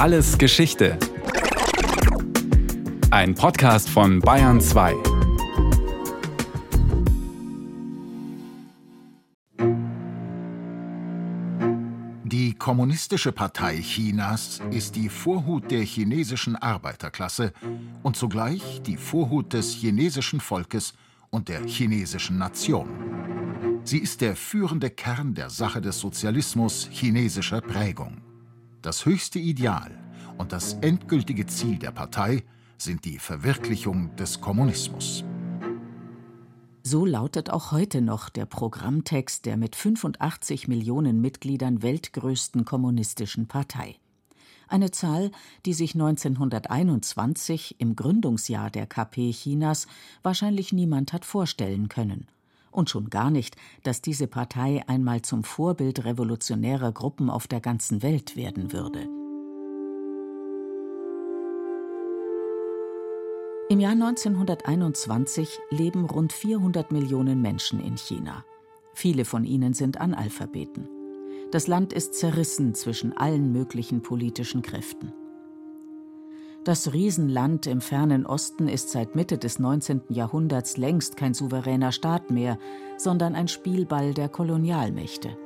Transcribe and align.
Alles 0.00 0.38
Geschichte. 0.38 0.98
Ein 3.10 3.34
Podcast 3.34 3.90
von 3.90 4.18
Bayern 4.20 4.58
2. 4.58 4.94
Die 12.24 12.54
Kommunistische 12.54 13.32
Partei 13.32 13.82
Chinas 13.82 14.62
ist 14.70 14.96
die 14.96 15.10
Vorhut 15.10 15.70
der 15.70 15.82
chinesischen 15.82 16.56
Arbeiterklasse 16.56 17.52
und 18.02 18.16
zugleich 18.16 18.80
die 18.80 18.96
Vorhut 18.96 19.52
des 19.52 19.74
chinesischen 19.74 20.40
Volkes 20.40 20.94
und 21.28 21.50
der 21.50 21.66
chinesischen 21.66 22.38
Nation. 22.38 22.88
Sie 23.84 23.98
ist 23.98 24.22
der 24.22 24.34
führende 24.34 24.88
Kern 24.88 25.34
der 25.34 25.50
Sache 25.50 25.82
des 25.82 25.98
Sozialismus 25.98 26.88
chinesischer 26.90 27.60
Prägung. 27.60 28.29
Das 28.82 29.04
höchste 29.04 29.38
Ideal 29.38 29.90
und 30.38 30.52
das 30.52 30.72
endgültige 30.80 31.46
Ziel 31.46 31.78
der 31.78 31.90
Partei 31.90 32.44
sind 32.78 33.04
die 33.04 33.18
Verwirklichung 33.18 34.16
des 34.16 34.40
Kommunismus. 34.40 35.22
So 36.82 37.04
lautet 37.04 37.50
auch 37.50 37.72
heute 37.72 38.00
noch 38.00 38.30
der 38.30 38.46
Programmtext 38.46 39.44
der 39.44 39.58
mit 39.58 39.76
85 39.76 40.66
Millionen 40.66 41.20
Mitgliedern 41.20 41.82
weltgrößten 41.82 42.64
kommunistischen 42.64 43.48
Partei. 43.48 43.96
Eine 44.66 44.90
Zahl, 44.92 45.30
die 45.66 45.74
sich 45.74 45.94
1921 45.94 47.76
im 47.80 47.96
Gründungsjahr 47.96 48.70
der 48.70 48.86
KP 48.86 49.30
Chinas 49.32 49.88
wahrscheinlich 50.22 50.72
niemand 50.72 51.12
hat 51.12 51.26
vorstellen 51.26 51.90
können. 51.90 52.28
Und 52.70 52.90
schon 52.90 53.10
gar 53.10 53.30
nicht, 53.30 53.56
dass 53.82 54.00
diese 54.00 54.26
Partei 54.26 54.84
einmal 54.86 55.22
zum 55.22 55.44
Vorbild 55.44 56.04
revolutionärer 56.04 56.92
Gruppen 56.92 57.30
auf 57.30 57.48
der 57.48 57.60
ganzen 57.60 58.02
Welt 58.02 58.36
werden 58.36 58.72
würde. 58.72 59.08
Im 63.68 63.78
Jahr 63.78 63.92
1921 63.92 65.60
leben 65.70 66.04
rund 66.04 66.32
400 66.32 66.90
Millionen 66.90 67.40
Menschen 67.40 67.78
in 67.78 67.96
China. 67.96 68.44
Viele 68.94 69.24
von 69.24 69.44
ihnen 69.44 69.74
sind 69.74 70.00
Analphabeten. 70.00 70.88
Das 71.52 71.68
Land 71.68 71.92
ist 71.92 72.14
zerrissen 72.14 72.74
zwischen 72.74 73.16
allen 73.16 73.52
möglichen 73.52 74.02
politischen 74.02 74.62
Kräften. 74.62 75.12
Das 76.62 76.92
Riesenland 76.92 77.66
im 77.66 77.80
fernen 77.80 78.26
Osten 78.26 78.68
ist 78.68 78.90
seit 78.90 79.14
Mitte 79.14 79.38
des 79.38 79.58
19. 79.58 80.02
Jahrhunderts 80.10 80.76
längst 80.76 81.16
kein 81.16 81.32
souveräner 81.32 81.90
Staat 81.90 82.30
mehr, 82.30 82.58
sondern 82.98 83.34
ein 83.34 83.48
Spielball 83.48 84.12
der 84.12 84.28
Kolonialmächte. 84.28 85.38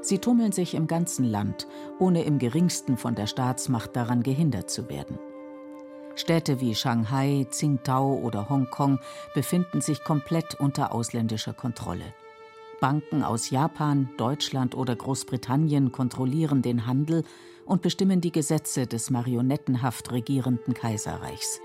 Sie 0.00 0.18
tummeln 0.18 0.52
sich 0.52 0.74
im 0.74 0.86
ganzen 0.86 1.24
Land, 1.24 1.66
ohne 1.98 2.22
im 2.22 2.38
geringsten 2.38 2.96
von 2.96 3.16
der 3.16 3.26
Staatsmacht 3.26 3.96
daran 3.96 4.22
gehindert 4.22 4.70
zu 4.70 4.88
werden. 4.88 5.18
Städte 6.14 6.60
wie 6.60 6.76
Shanghai, 6.76 7.48
Tsingtao 7.50 8.14
oder 8.14 8.48
Hongkong 8.48 9.00
befinden 9.34 9.80
sich 9.80 10.04
komplett 10.04 10.54
unter 10.60 10.94
ausländischer 10.94 11.52
Kontrolle. 11.52 12.14
Banken 12.84 13.22
aus 13.22 13.48
Japan, 13.48 14.10
Deutschland 14.18 14.74
oder 14.74 14.94
Großbritannien 14.94 15.90
kontrollieren 15.90 16.60
den 16.60 16.86
Handel 16.86 17.24
und 17.64 17.80
bestimmen 17.80 18.20
die 18.20 18.30
Gesetze 18.30 18.86
des 18.86 19.08
marionettenhaft 19.08 20.12
regierenden 20.12 20.74
Kaiserreichs. 20.74 21.60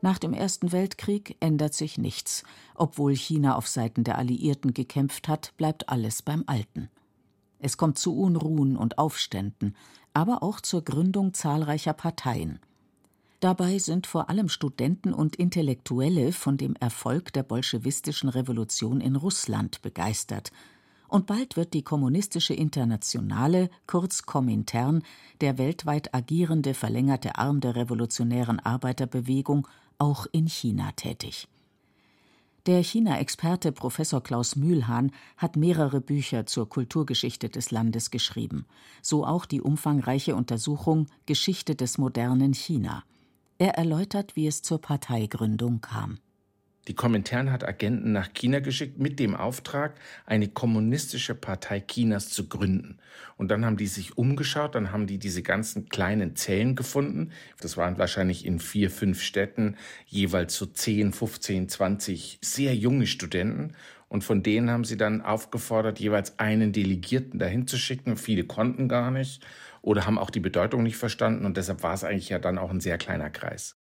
Nach 0.00 0.18
dem 0.18 0.32
Ersten 0.32 0.72
Weltkrieg 0.72 1.36
ändert 1.38 1.72
sich 1.72 1.98
nichts. 1.98 2.42
Obwohl 2.74 3.14
China 3.14 3.54
auf 3.54 3.68
Seiten 3.68 4.02
der 4.02 4.18
Alliierten 4.18 4.74
gekämpft 4.74 5.28
hat, 5.28 5.52
bleibt 5.56 5.88
alles 5.88 6.22
beim 6.22 6.42
Alten. 6.48 6.90
Es 7.60 7.76
kommt 7.76 7.96
zu 7.96 8.18
Unruhen 8.18 8.76
und 8.76 8.98
Aufständen, 8.98 9.76
aber 10.14 10.42
auch 10.42 10.60
zur 10.60 10.82
Gründung 10.82 11.32
zahlreicher 11.32 11.92
Parteien. 11.92 12.58
Dabei 13.40 13.78
sind 13.78 14.08
vor 14.08 14.28
allem 14.28 14.48
Studenten 14.48 15.14
und 15.14 15.36
Intellektuelle 15.36 16.32
von 16.32 16.56
dem 16.56 16.74
Erfolg 16.74 17.32
der 17.32 17.44
bolschewistischen 17.44 18.28
Revolution 18.28 19.00
in 19.00 19.14
Russland 19.14 19.80
begeistert. 19.80 20.50
Und 21.06 21.26
bald 21.26 21.56
wird 21.56 21.72
die 21.72 21.84
Kommunistische 21.84 22.52
Internationale, 22.52 23.70
kurz 23.86 24.24
Komintern, 24.24 25.04
der 25.40 25.56
weltweit 25.56 26.14
agierende 26.14 26.74
verlängerte 26.74 27.38
Arm 27.38 27.60
der 27.60 27.76
revolutionären 27.76 28.58
Arbeiterbewegung, 28.58 29.68
auch 29.98 30.26
in 30.32 30.48
China 30.48 30.90
tätig. 30.96 31.46
Der 32.66 32.82
China-Experte 32.82 33.70
Professor 33.70 34.20
Klaus 34.20 34.56
Mühlhahn 34.56 35.12
hat 35.36 35.56
mehrere 35.56 36.00
Bücher 36.00 36.44
zur 36.44 36.68
Kulturgeschichte 36.68 37.48
des 37.48 37.70
Landes 37.70 38.10
geschrieben, 38.10 38.66
so 39.00 39.24
auch 39.24 39.46
die 39.46 39.62
umfangreiche 39.62 40.34
Untersuchung 40.34 41.06
Geschichte 41.24 41.76
des 41.76 41.98
modernen 41.98 42.52
China. 42.52 43.04
Er 43.60 43.74
erläutert, 43.74 44.36
wie 44.36 44.46
es 44.46 44.62
zur 44.62 44.80
Parteigründung 44.80 45.80
kam. 45.80 46.20
Die 46.86 46.94
Komintern 46.94 47.50
hat 47.50 47.66
Agenten 47.66 48.12
nach 48.12 48.32
China 48.32 48.60
geschickt 48.60 49.00
mit 49.00 49.18
dem 49.18 49.34
Auftrag, 49.34 49.96
eine 50.26 50.46
kommunistische 50.46 51.34
Partei 51.34 51.80
Chinas 51.80 52.30
zu 52.30 52.48
gründen. 52.48 52.98
Und 53.36 53.50
dann 53.50 53.66
haben 53.66 53.76
die 53.76 53.88
sich 53.88 54.16
umgeschaut, 54.16 54.76
dann 54.76 54.92
haben 54.92 55.08
die 55.08 55.18
diese 55.18 55.42
ganzen 55.42 55.88
kleinen 55.88 56.36
Zellen 56.36 56.76
gefunden. 56.76 57.32
Das 57.60 57.76
waren 57.76 57.98
wahrscheinlich 57.98 58.46
in 58.46 58.60
vier, 58.60 58.92
fünf 58.92 59.20
Städten 59.20 59.76
jeweils 60.06 60.56
so 60.56 60.64
10, 60.64 61.12
15, 61.12 61.68
20 61.68 62.38
sehr 62.40 62.76
junge 62.76 63.08
Studenten. 63.08 63.74
Und 64.08 64.22
von 64.22 64.42
denen 64.42 64.70
haben 64.70 64.84
sie 64.84 64.96
dann 64.96 65.20
aufgefordert, 65.20 65.98
jeweils 65.98 66.38
einen 66.38 66.72
Delegierten 66.72 67.40
dahin 67.40 67.66
zu 67.66 67.76
schicken. 67.76 68.16
Viele 68.16 68.44
konnten 68.44 68.88
gar 68.88 69.10
nicht 69.10 69.44
oder 69.82 70.06
haben 70.06 70.18
auch 70.18 70.30
die 70.30 70.40
Bedeutung 70.40 70.82
nicht 70.82 70.96
verstanden. 70.96 71.46
Und 71.46 71.56
deshalb 71.56 71.82
war 71.82 71.94
es 71.94 72.04
eigentlich 72.04 72.28
ja 72.28 72.38
dann 72.38 72.58
auch 72.58 72.70
ein 72.70 72.80
sehr 72.80 72.98
kleiner 72.98 73.30
Kreis. 73.30 73.76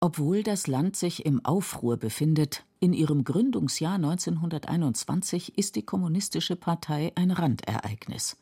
Obwohl 0.00 0.42
das 0.44 0.68
Land 0.68 0.94
sich 0.94 1.26
im 1.26 1.44
Aufruhr 1.44 1.96
befindet, 1.96 2.64
in 2.78 2.92
ihrem 2.92 3.24
Gründungsjahr 3.24 3.96
1921 3.96 5.58
ist 5.58 5.74
die 5.74 5.82
Kommunistische 5.82 6.54
Partei 6.54 7.10
ein 7.16 7.32
Randereignis. 7.32 8.36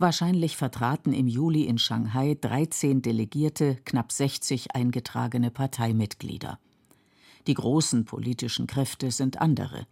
Wahrscheinlich 0.00 0.56
vertraten 0.56 1.12
im 1.12 1.28
Juli 1.28 1.64
in 1.64 1.78
Shanghai 1.78 2.36
13 2.40 3.02
Delegierte 3.02 3.78
knapp 3.84 4.10
60 4.10 4.74
eingetragene 4.74 5.50
Parteimitglieder. 5.50 6.58
Die 7.46 7.54
großen 7.54 8.04
politischen 8.04 8.66
Kräfte 8.66 9.10
sind 9.10 9.40
andere. 9.40 9.86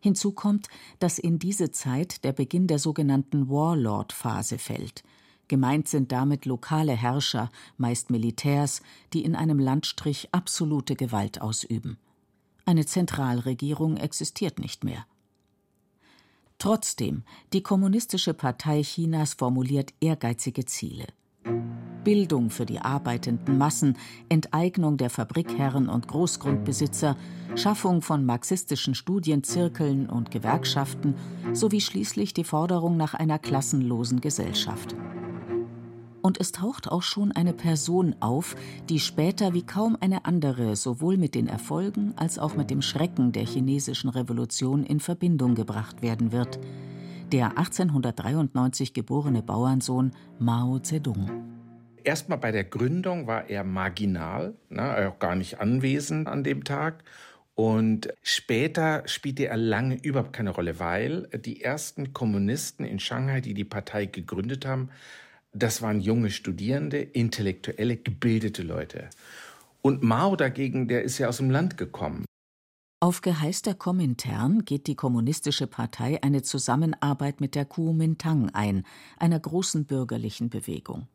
Hinzu 0.00 0.32
kommt, 0.32 0.68
dass 0.98 1.18
in 1.18 1.38
diese 1.38 1.70
Zeit 1.70 2.24
der 2.24 2.32
Beginn 2.32 2.66
der 2.66 2.78
sogenannten 2.78 3.48
Warlord-Phase 3.48 4.58
fällt– 4.58 5.02
Gemeint 5.50 5.88
sind 5.88 6.12
damit 6.12 6.44
lokale 6.46 6.92
Herrscher, 6.92 7.50
meist 7.76 8.08
Militärs, 8.08 8.82
die 9.12 9.24
in 9.24 9.34
einem 9.34 9.58
Landstrich 9.58 10.28
absolute 10.30 10.94
Gewalt 10.94 11.40
ausüben. 11.40 11.98
Eine 12.66 12.86
Zentralregierung 12.86 13.96
existiert 13.96 14.60
nicht 14.60 14.84
mehr. 14.84 15.04
Trotzdem, 16.58 17.24
die 17.52 17.64
Kommunistische 17.64 18.32
Partei 18.32 18.84
Chinas 18.84 19.34
formuliert 19.34 19.92
ehrgeizige 20.00 20.66
Ziele. 20.66 21.08
Bildung 22.04 22.50
für 22.50 22.66
die 22.66 22.80
arbeitenden 22.80 23.58
Massen, 23.58 23.96
Enteignung 24.28 24.96
der 24.96 25.10
Fabrikherren 25.10 25.88
und 25.88 26.08
Großgrundbesitzer, 26.08 27.16
Schaffung 27.56 28.02
von 28.02 28.24
marxistischen 28.24 28.94
Studienzirkeln 28.94 30.08
und 30.08 30.30
Gewerkschaften 30.30 31.14
sowie 31.52 31.80
schließlich 31.80 32.34
die 32.34 32.44
Forderung 32.44 32.96
nach 32.96 33.14
einer 33.14 33.38
klassenlosen 33.38 34.20
Gesellschaft 34.20 34.94
und 36.22 36.40
es 36.40 36.52
taucht 36.52 36.90
auch 36.90 37.02
schon 37.02 37.32
eine 37.32 37.52
Person 37.52 38.14
auf, 38.20 38.56
die 38.88 39.00
später 39.00 39.54
wie 39.54 39.62
kaum 39.62 39.96
eine 40.00 40.24
andere 40.24 40.76
sowohl 40.76 41.16
mit 41.16 41.34
den 41.34 41.46
Erfolgen 41.46 42.12
als 42.16 42.38
auch 42.38 42.54
mit 42.54 42.70
dem 42.70 42.82
Schrecken 42.82 43.32
der 43.32 43.44
chinesischen 43.44 44.10
Revolution 44.10 44.84
in 44.84 45.00
Verbindung 45.00 45.54
gebracht 45.54 46.02
werden 46.02 46.32
wird. 46.32 46.60
Der 47.32 47.58
1893 47.58 48.92
geborene 48.92 49.42
Bauernsohn 49.42 50.12
Mao 50.38 50.78
Zedong. 50.80 51.49
Erstmal 52.10 52.38
bei 52.38 52.50
der 52.50 52.64
Gründung 52.64 53.28
war 53.28 53.48
er 53.48 53.62
marginal, 53.62 54.56
ne, 54.68 55.08
auch 55.08 55.20
gar 55.20 55.36
nicht 55.36 55.60
anwesend 55.60 56.26
an 56.26 56.42
dem 56.42 56.64
Tag. 56.64 57.04
Und 57.54 58.12
später 58.24 59.06
spielte 59.06 59.46
er 59.46 59.56
lange 59.56 59.94
überhaupt 59.94 60.32
keine 60.32 60.50
Rolle, 60.50 60.80
weil 60.80 61.28
die 61.28 61.62
ersten 61.62 62.12
Kommunisten 62.12 62.84
in 62.84 62.98
Shanghai, 62.98 63.40
die 63.40 63.54
die 63.54 63.62
Partei 63.62 64.06
gegründet 64.06 64.66
haben, 64.66 64.88
das 65.52 65.82
waren 65.82 66.00
junge 66.00 66.30
Studierende, 66.30 66.98
intellektuelle, 67.00 67.96
gebildete 67.96 68.64
Leute. 68.64 69.08
Und 69.80 70.02
Mao 70.02 70.34
dagegen, 70.34 70.88
der 70.88 71.04
ist 71.04 71.18
ja 71.18 71.28
aus 71.28 71.36
dem 71.36 71.50
Land 71.50 71.76
gekommen. 71.76 72.24
Auf 72.98 73.20
Geheiß 73.20 73.62
der 73.62 73.74
Komintern 73.76 74.64
geht 74.64 74.88
die 74.88 74.96
Kommunistische 74.96 75.68
Partei 75.68 76.20
eine 76.24 76.42
Zusammenarbeit 76.42 77.40
mit 77.40 77.54
der 77.54 77.66
Kuomintang 77.66 78.50
ein, 78.50 78.82
einer 79.16 79.38
großen 79.38 79.84
bürgerlichen 79.84 80.50
Bewegung. 80.50 81.06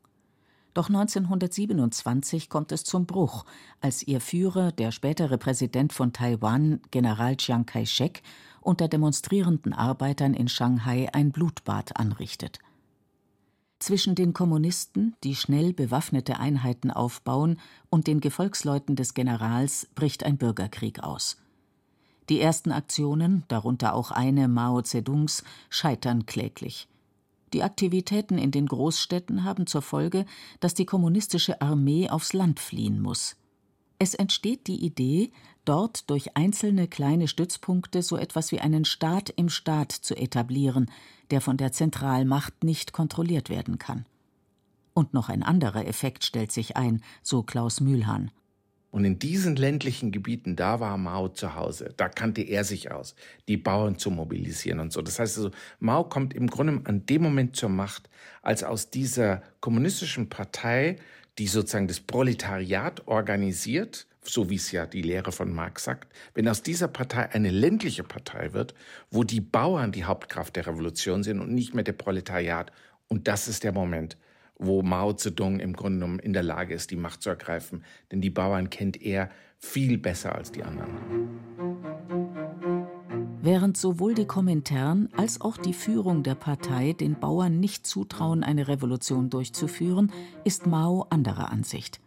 Doch 0.75 0.89
1927 0.89 2.49
kommt 2.49 2.73
es 2.73 2.83
zum 2.83 3.05
Bruch, 3.05 3.45
als 3.79 4.03
ihr 4.03 4.19
Führer, 4.19 4.73
der 4.73 4.91
spätere 4.91 5.37
Präsident 5.37 5.93
von 5.93 6.11
Taiwan, 6.11 6.81
General 6.91 7.37
Chiang 7.37 7.65
Kai-shek, 7.65 8.21
unter 8.59 8.89
demonstrierenden 8.89 9.71
Arbeitern 9.71 10.33
in 10.33 10.49
Shanghai 10.49 11.07
ein 11.13 11.31
Blutbad 11.31 11.95
anrichtet. 11.95 12.59
Zwischen 13.79 14.15
den 14.15 14.33
Kommunisten, 14.33 15.15
die 15.23 15.35
schnell 15.35 15.71
bewaffnete 15.71 16.39
Einheiten 16.39 16.91
aufbauen, 16.91 17.57
und 17.89 18.07
den 18.07 18.19
Gefolgsleuten 18.19 18.97
des 18.97 19.13
Generals 19.13 19.87
bricht 19.95 20.25
ein 20.25 20.37
Bürgerkrieg 20.37 20.99
aus. 20.99 21.37
Die 22.27 22.41
ersten 22.41 22.73
Aktionen, 22.73 23.45
darunter 23.47 23.93
auch 23.93 24.11
eine 24.11 24.49
Mao 24.49 24.81
Zedongs, 24.81 25.45
scheitern 25.69 26.25
kläglich. 26.25 26.89
Die 27.55 27.63
Aktivitäten 27.63 28.37
in 28.37 28.51
den 28.51 28.65
Großstädten 28.65 29.45
haben 29.45 29.65
zur 29.65 29.81
Folge, 29.81 30.25
dass 30.59 30.73
die 30.73 30.85
kommunistische 30.85 31.61
Armee 31.61 32.09
aufs 32.09 32.33
Land 32.33 32.59
fliehen 32.59 33.01
muss. 33.01 33.37
Es 33.97 34.13
entsteht 34.13 34.67
die 34.67 34.83
Idee, 34.83 35.31
dort 35.63 36.09
durch 36.09 36.35
einzelne 36.35 36.89
kleine 36.89 37.29
Stützpunkte 37.29 38.03
so 38.03 38.17
etwas 38.17 38.51
wie 38.51 38.59
einen 38.59 38.83
Staat 38.83 39.29
im 39.29 39.47
Staat 39.47 39.93
zu 39.93 40.17
etablieren, 40.17 40.91
der 41.31 41.39
von 41.39 41.55
der 41.55 41.71
Zentralmacht 41.71 42.65
nicht 42.65 42.91
kontrolliert 42.91 43.49
werden 43.49 43.79
kann. 43.79 44.05
Und 44.93 45.13
noch 45.13 45.29
ein 45.29 45.41
anderer 45.41 45.87
Effekt 45.87 46.25
stellt 46.25 46.51
sich 46.51 46.75
ein, 46.75 47.01
so 47.23 47.41
Klaus 47.41 47.79
Mühlhahn. 47.79 48.31
Und 48.95 49.03
in 49.03 49.19
diesen 49.19 49.57
ländlichen 49.57 50.13
Gebieten, 50.13 50.55
da 50.55 50.79
war 50.79 50.97
Mao 50.97 51.27
zu 51.27 51.53
Hause. 51.53 51.93
Da 51.97 52.07
kannte 52.07 52.41
er 52.41 52.63
sich 52.63 52.91
aus, 52.93 53.13
die 53.49 53.57
Bauern 53.57 53.97
zu 53.97 54.09
mobilisieren 54.09 54.79
und 54.79 54.93
so. 54.93 55.01
Das 55.01 55.19
heißt 55.19 55.35
also, 55.35 55.51
Mao 55.79 56.05
kommt 56.05 56.33
im 56.33 56.47
Grunde 56.47 56.79
an 56.85 57.05
dem 57.05 57.21
Moment 57.21 57.57
zur 57.57 57.67
Macht, 57.67 58.09
als 58.41 58.63
aus 58.63 58.91
dieser 58.91 59.43
kommunistischen 59.59 60.29
Partei, 60.29 60.95
die 61.37 61.47
sozusagen 61.47 61.89
das 61.89 61.99
Proletariat 61.99 63.05
organisiert, 63.05 64.07
so 64.21 64.49
wie 64.49 64.55
es 64.55 64.71
ja 64.71 64.85
die 64.85 65.01
Lehre 65.01 65.33
von 65.33 65.53
Marx 65.53 65.83
sagt, 65.83 66.13
wenn 66.33 66.47
aus 66.47 66.61
dieser 66.61 66.87
Partei 66.87 67.29
eine 67.33 67.51
ländliche 67.51 68.05
Partei 68.05 68.53
wird, 68.53 68.75
wo 69.11 69.25
die 69.25 69.41
Bauern 69.41 69.91
die 69.91 70.05
Hauptkraft 70.05 70.55
der 70.55 70.67
Revolution 70.67 71.21
sind 71.21 71.41
und 71.41 71.51
nicht 71.51 71.73
mehr 71.73 71.83
der 71.83 71.91
Proletariat. 71.91 72.71
Und 73.09 73.27
das 73.27 73.49
ist 73.49 73.65
der 73.65 73.73
Moment, 73.73 74.15
wo 74.57 74.81
Mao 74.81 75.13
Zedong 75.13 75.59
im 75.59 75.73
Grunde 75.73 75.99
genommen 75.99 76.19
in 76.19 76.33
der 76.33 76.43
Lage 76.43 76.73
ist, 76.73 76.91
die 76.91 76.95
Macht 76.95 77.21
zu 77.21 77.29
ergreifen. 77.29 77.83
Denn 78.11 78.21
die 78.21 78.29
Bauern 78.29 78.69
kennt 78.69 79.01
er 79.01 79.29
viel 79.57 79.97
besser 79.97 80.35
als 80.35 80.51
die 80.51 80.63
anderen. 80.63 80.93
Während 83.41 83.77
sowohl 83.77 84.15
die 84.15 84.25
Kommentaren 84.25 85.09
als 85.15 85.39
auch 85.39 85.57
die 85.57 85.73
Führung 85.73 86.23
der 86.23 86.33
Partei 86.33 86.93
den 86.93 87.19
Bauern 87.19 87.59
nicht 87.59 87.85
zutrauen, 87.85 88.43
eine 88.43 88.67
Revolution 88.67 89.29
durchzuführen, 89.29 90.11
ist 90.43 90.65
Mao 90.65 91.05
anderer 91.11 91.51
Ansicht. 91.51 92.01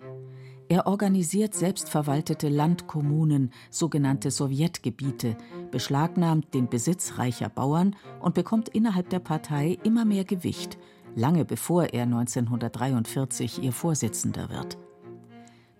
Er 0.71 0.87
organisiert 0.87 1.55
selbstverwaltete 1.55 2.49
Landkommunen, 2.49 3.53
sogenannte 3.71 4.31
Sowjetgebiete, 4.31 5.37
beschlagnahmt 5.71 6.53
den 6.53 6.69
Besitz 6.69 7.15
reicher 7.17 7.49
Bauern 7.49 7.97
und 8.21 8.35
bekommt 8.35 8.69
innerhalb 8.69 9.09
der 9.09 9.21
Partei 9.21 9.79
immer 9.85 10.05
mehr 10.05 10.25
Gewicht, 10.25 10.77
lange 11.15 11.45
bevor 11.45 11.85
er 11.85 12.05
1943 12.05 13.63
ihr 13.63 13.73
Vorsitzender 13.73 14.51
wird. 14.51 14.79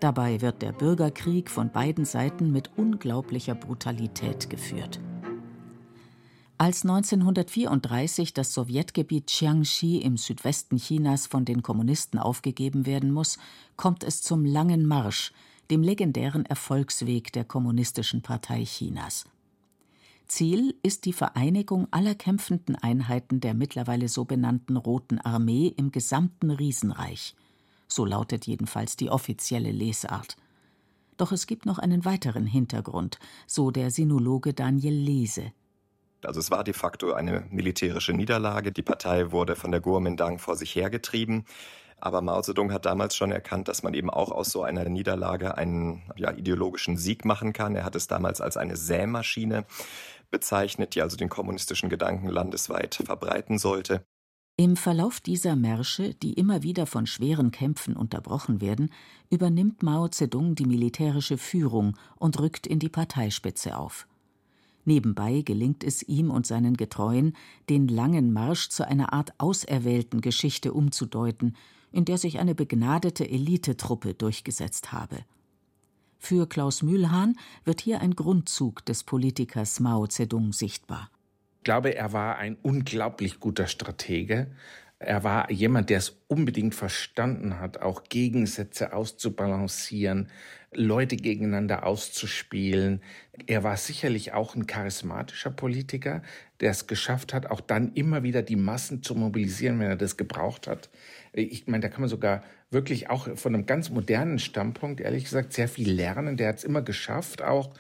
Dabei 0.01 0.41
wird 0.41 0.63
der 0.63 0.73
Bürgerkrieg 0.73 1.51
von 1.51 1.71
beiden 1.71 2.05
Seiten 2.05 2.53
mit 2.53 2.71
unglaublicher 2.77 3.55
Brutalität 3.55 4.49
geführt. 4.49 5.01
Als 6.57 6.83
1934 6.83 8.35
das 8.35 8.53
Sowjetgebiet 8.53 9.31
Jiangxi 9.31 9.99
im 9.99 10.17
Südwesten 10.17 10.77
Chinas 10.77 11.29
von 11.29 11.45
den 11.45 11.63
Kommunisten 11.63 12.19
aufgegeben 12.19 12.85
werden 12.85 13.13
muss, 13.13 13.39
kommt 13.77 14.03
es 14.03 14.23
zum 14.23 14.45
Langen 14.45 14.85
Marsch, 14.85 15.33
dem 15.71 15.83
legendären 15.83 16.45
Erfolgsweg 16.47 17.33
der 17.33 17.45
Kommunistischen 17.45 18.23
Partei 18.23 18.65
Chinas. 18.65 19.25
Ziel 20.29 20.75
ist 20.83 21.07
die 21.07 21.13
Vereinigung 21.13 21.89
aller 21.91 22.15
kämpfenden 22.15 22.77
Einheiten 22.77 23.41
der 23.41 23.55
mittlerweile 23.55 24.09
so 24.09 24.25
benannten 24.25 24.77
Roten 24.77 25.19
Armee 25.19 25.73
im 25.77 25.91
gesamten 25.91 26.51
Riesenreich. 26.51 27.35
So 27.89 28.05
lautet 28.05 28.47
jedenfalls 28.47 28.97
die 28.97 29.11
offizielle 29.11 29.73
Lesart. 29.73 30.37
Doch 31.17 31.33
es 31.33 31.47
gibt 31.47 31.67
noch 31.67 31.79
einen 31.79 32.05
weiteren 32.05 32.47
Hintergrund, 32.47 33.19
so 33.47 33.71
der 33.71 33.91
Sinologe 33.91 34.53
Daniel 34.53 34.95
Lese. 34.95 35.53
Also 36.23 36.41
es 36.41 36.51
war 36.51 36.63
de 36.63 36.75
facto 36.75 37.13
eine 37.13 37.47
militärische 37.51 38.13
Niederlage. 38.13 38.71
Die 38.71 38.83
Partei 38.83 39.33
wurde 39.33 39.57
von 39.57 39.71
der 39.71 39.81
Kuomintang 39.81 40.39
vor 40.39 40.57
sich 40.57 40.75
hergetrieben. 40.75 41.45
Aber 42.01 42.23
Mao 42.23 42.41
Zedong 42.43 42.73
hat 42.73 42.87
damals 42.87 43.17
schon 43.17 43.33
erkannt, 43.33 43.67
dass 43.67 43.83
man 43.83 43.95
eben 43.95 44.09
auch 44.09 44.31
aus 44.31 44.51
so 44.51 44.63
einer 44.63 44.85
Niederlage 44.85 45.57
einen 45.57 46.03
ja, 46.17 46.31
ideologischen 46.31 46.97
Sieg 46.97 47.25
machen 47.25 47.53
kann. 47.53 47.75
Er 47.75 47.85
hat 47.85 47.97
es 47.97 48.07
damals 48.07 48.41
als 48.41 48.57
eine 48.57 48.77
Sämaschine 48.77 49.65
bezeichnet, 50.31 50.95
die 50.95 51.03
also 51.03 51.17
den 51.17 51.29
kommunistischen 51.29 51.89
Gedanken 51.89 52.29
landesweit 52.29 52.95
verbreiten 52.95 53.59
sollte. 53.59 54.05
Im 54.61 54.77
Verlauf 54.77 55.21
dieser 55.21 55.55
Märsche, 55.55 56.15
die 56.15 56.33
immer 56.33 56.65
wieder 56.65 56.87
von 56.87 57.07
schweren 57.07 57.53
Kämpfen 57.53 57.95
unterbrochen 57.95 58.61
werden, 58.61 58.91
übernimmt 59.31 59.85
Mao 59.85 60.09
Zedong 60.09 60.57
die 60.57 60.67
militärische 60.67 61.39
Führung 61.39 61.97
und 62.17 62.41
rückt 62.41 62.67
in 62.67 62.81
die 62.81 62.89
Parteispitze 62.89 63.79
auf. 63.79 64.09
Nebenbei 64.85 65.43
gelingt 65.43 65.85
es 65.85 66.03
ihm 66.03 66.31
und 66.31 66.45
seinen 66.45 66.77
Getreuen, 66.77 67.37
den 67.69 67.87
langen 67.87 68.33
Marsch 68.33 68.69
zu 68.71 68.85
einer 68.85 69.13
Art 69.13 69.33
auserwählten 69.39 70.23
Geschichte 70.23 70.73
umzudeuten, 70.73 71.55
in 71.93 72.05
der 72.05 72.19
sich 72.19 72.41
eine 72.41 72.57
begnadete 72.57 73.29
Elitetruppe 73.31 74.15
durchgesetzt 74.15 74.91
habe. 74.91 75.19
Für 76.19 76.49
Klaus 76.49 76.83
Mühlhahn 76.83 77.39
wird 77.65 77.81
hier 77.81 78.01
ein 78.01 78.15
Grundzug 78.15 78.85
des 78.85 79.05
Politikers 79.05 79.81
Mao 79.81 80.07
Zedong 80.07 80.53
sichtbar. 80.53 81.11
Ich 81.59 81.65
glaube, 81.65 81.95
er 81.95 82.13
war 82.13 82.37
ein 82.37 82.57
unglaublich 82.63 83.41
guter 83.41 83.67
Stratege, 83.67 84.49
er 85.01 85.23
war 85.23 85.51
jemand, 85.53 85.91
der 85.91 85.99
es 85.99 86.21
unbedingt 86.27 86.75
verstanden 86.75 87.61
hat, 87.61 87.81
auch 87.81 88.03
Gegensätze 88.09 88.93
auszubalancieren, 88.93 90.29
Leute 90.75 91.15
gegeneinander 91.15 91.87
auszuspielen. 91.87 93.01
Er 93.47 93.63
war 93.63 93.77
sicherlich 93.77 94.33
auch 94.33 94.57
ein 94.57 94.67
charismatischer 94.67 95.51
Politiker, 95.51 96.23
der 96.61 96.73
es 96.73 96.89
geschafft 96.89 97.33
hat, 97.33 97.47
auch 97.47 97.61
dann 97.61 97.93
immer 97.93 98.25
wieder 98.25 98.43
die 98.43 98.57
Massen 98.57 99.05
zu 99.05 99.15
mobilisieren, 99.15 99.79
wenn 99.79 99.89
er 99.89 99.97
das 99.97 100.17
gebraucht 100.17 100.67
hat. 100.67 100.91
Ich 101.41 101.67
meine, 101.67 101.83
da 101.83 101.89
kann 101.89 102.01
man 102.01 102.11
sogar 102.11 102.43
wirklich 102.71 103.11
auch 103.11 103.29
von 103.37 103.55
einem 103.55 103.67
ganz 103.67 103.91
modernen 103.91 104.39
Standpunkt, 104.39 105.01
ehrlich 105.01 105.25
gesagt, 105.25 105.53
sehr 105.53 105.69
viel 105.69 105.91
lernen. 105.91 106.37
Der 106.37 106.49
hat 106.49 106.59
es 106.59 106.65
immer 106.65 106.83
geschafft, 106.83 107.43
auch 107.43 107.73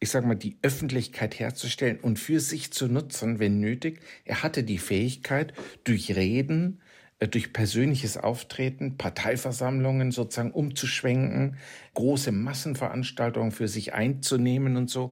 ich 0.00 0.10
sage 0.10 0.26
mal, 0.26 0.34
die 0.34 0.58
Öffentlichkeit 0.62 1.38
herzustellen 1.38 2.00
und 2.00 2.18
für 2.18 2.40
sich 2.40 2.72
zu 2.72 2.88
nutzen, 2.88 3.38
wenn 3.38 3.60
nötig. 3.60 4.00
Er 4.24 4.42
hatte 4.42 4.64
die 4.64 4.78
Fähigkeit, 4.78 5.52
durch 5.84 6.16
Reden, 6.16 6.80
äh, 7.20 7.28
durch 7.28 7.52
persönliches 7.52 8.16
Auftreten, 8.16 8.96
Parteiversammlungen 8.96 10.10
sozusagen 10.10 10.50
umzuschwenken, 10.50 11.56
große 11.94 12.32
Massenveranstaltungen 12.32 13.52
für 13.52 13.68
sich 13.68 13.94
einzunehmen 13.94 14.76
und 14.76 14.90
so. 14.90 15.08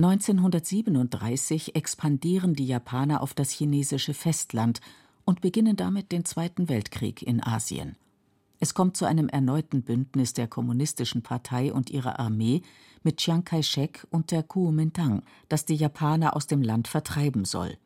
1937 0.00 1.74
expandieren 1.74 2.52
die 2.52 2.66
Japaner 2.66 3.22
auf 3.22 3.32
das 3.32 3.50
chinesische 3.50 4.12
Festland 4.12 4.80
und 5.28 5.42
beginnen 5.42 5.76
damit 5.76 6.10
den 6.10 6.24
Zweiten 6.24 6.70
Weltkrieg 6.70 7.20
in 7.20 7.44
Asien. 7.44 7.96
Es 8.60 8.72
kommt 8.72 8.96
zu 8.96 9.04
einem 9.04 9.28
erneuten 9.28 9.82
Bündnis 9.82 10.32
der 10.32 10.48
Kommunistischen 10.48 11.22
Partei 11.22 11.70
und 11.70 11.90
ihrer 11.90 12.18
Armee 12.18 12.62
mit 13.02 13.18
Chiang 13.18 13.44
Kai-shek 13.44 14.06
und 14.08 14.30
der 14.30 14.42
Kuomintang, 14.42 15.22
das 15.50 15.66
die 15.66 15.74
Japaner 15.74 16.34
aus 16.34 16.46
dem 16.46 16.62
Land 16.62 16.88
vertreiben 16.88 17.44
soll. 17.44 17.76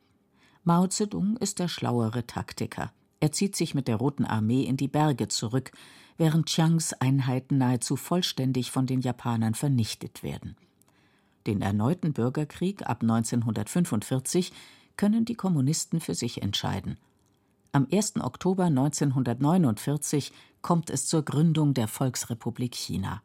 Mao 0.63 0.87
Zedong 0.87 1.35
ist 1.35 1.59
der 1.59 1.67
schlauere 1.67 2.25
Taktiker. 2.25 2.93
Er 3.19 3.33
zieht 3.33 3.57
sich 3.57 3.75
mit 3.75 3.89
der 3.89 3.97
Roten 3.97 4.23
Armee 4.23 4.63
in 4.63 4.77
die 4.77 4.87
Berge 4.87 5.27
zurück, 5.27 5.73
während 6.15 6.45
Chiangs 6.45 6.93
Einheiten 6.93 7.57
nahezu 7.57 7.97
vollständig 7.97 8.71
von 8.71 8.85
den 8.85 9.01
Japanern 9.01 9.53
vernichtet 9.53 10.23
werden. 10.23 10.55
Den 11.45 11.61
erneuten 11.61 12.13
Bürgerkrieg 12.13 12.83
ab 12.83 13.01
1945 13.01 14.53
können 14.95 15.25
die 15.25 15.35
Kommunisten 15.35 15.99
für 15.99 16.15
sich 16.15 16.41
entscheiden. 16.41 16.97
Am 17.75 17.87
1. 17.91 18.17
Oktober 18.17 18.65
1949 18.65 20.31
kommt 20.61 20.91
es 20.91 21.07
zur 21.07 21.25
Gründung 21.25 21.73
der 21.73 21.87
Volksrepublik 21.87 22.75
China, 22.75 23.23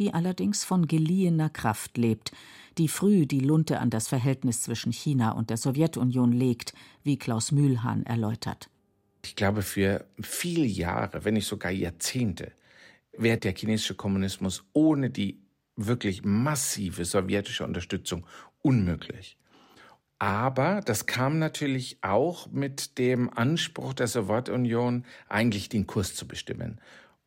die 0.00 0.12
allerdings 0.12 0.64
von 0.64 0.88
geliehener 0.88 1.48
Kraft 1.48 1.96
lebt, 1.96 2.32
die 2.76 2.88
früh 2.88 3.24
die 3.24 3.38
Lunte 3.38 3.78
an 3.78 3.88
das 3.88 4.08
Verhältnis 4.08 4.62
zwischen 4.62 4.92
China 4.92 5.30
und 5.30 5.48
der 5.48 5.58
Sowjetunion 5.58 6.32
legt, 6.32 6.74
wie 7.04 7.16
Klaus 7.16 7.52
Mühlhahn 7.52 8.04
erläutert. 8.04 8.68
Ich 9.24 9.36
glaube, 9.36 9.62
für 9.62 10.06
viele 10.20 10.66
Jahre, 10.66 11.24
wenn 11.24 11.34
nicht 11.34 11.46
sogar 11.46 11.70
Jahrzehnte, 11.70 12.50
wäre 13.16 13.38
der 13.38 13.54
chinesische 13.54 13.94
Kommunismus 13.94 14.64
ohne 14.72 15.08
die 15.08 15.40
wirklich 15.76 16.24
massive 16.24 17.04
sowjetische 17.04 17.64
Unterstützung 17.64 18.26
unmöglich. 18.60 19.36
Aber 20.22 20.82
das 20.82 21.06
kam 21.06 21.40
natürlich 21.40 21.98
auch 22.00 22.48
mit 22.52 22.96
dem 22.96 23.28
Anspruch 23.28 23.92
der 23.92 24.06
Sowjetunion, 24.06 25.04
eigentlich 25.28 25.68
den 25.68 25.88
Kurs 25.88 26.14
zu 26.14 26.28
bestimmen. 26.28 26.80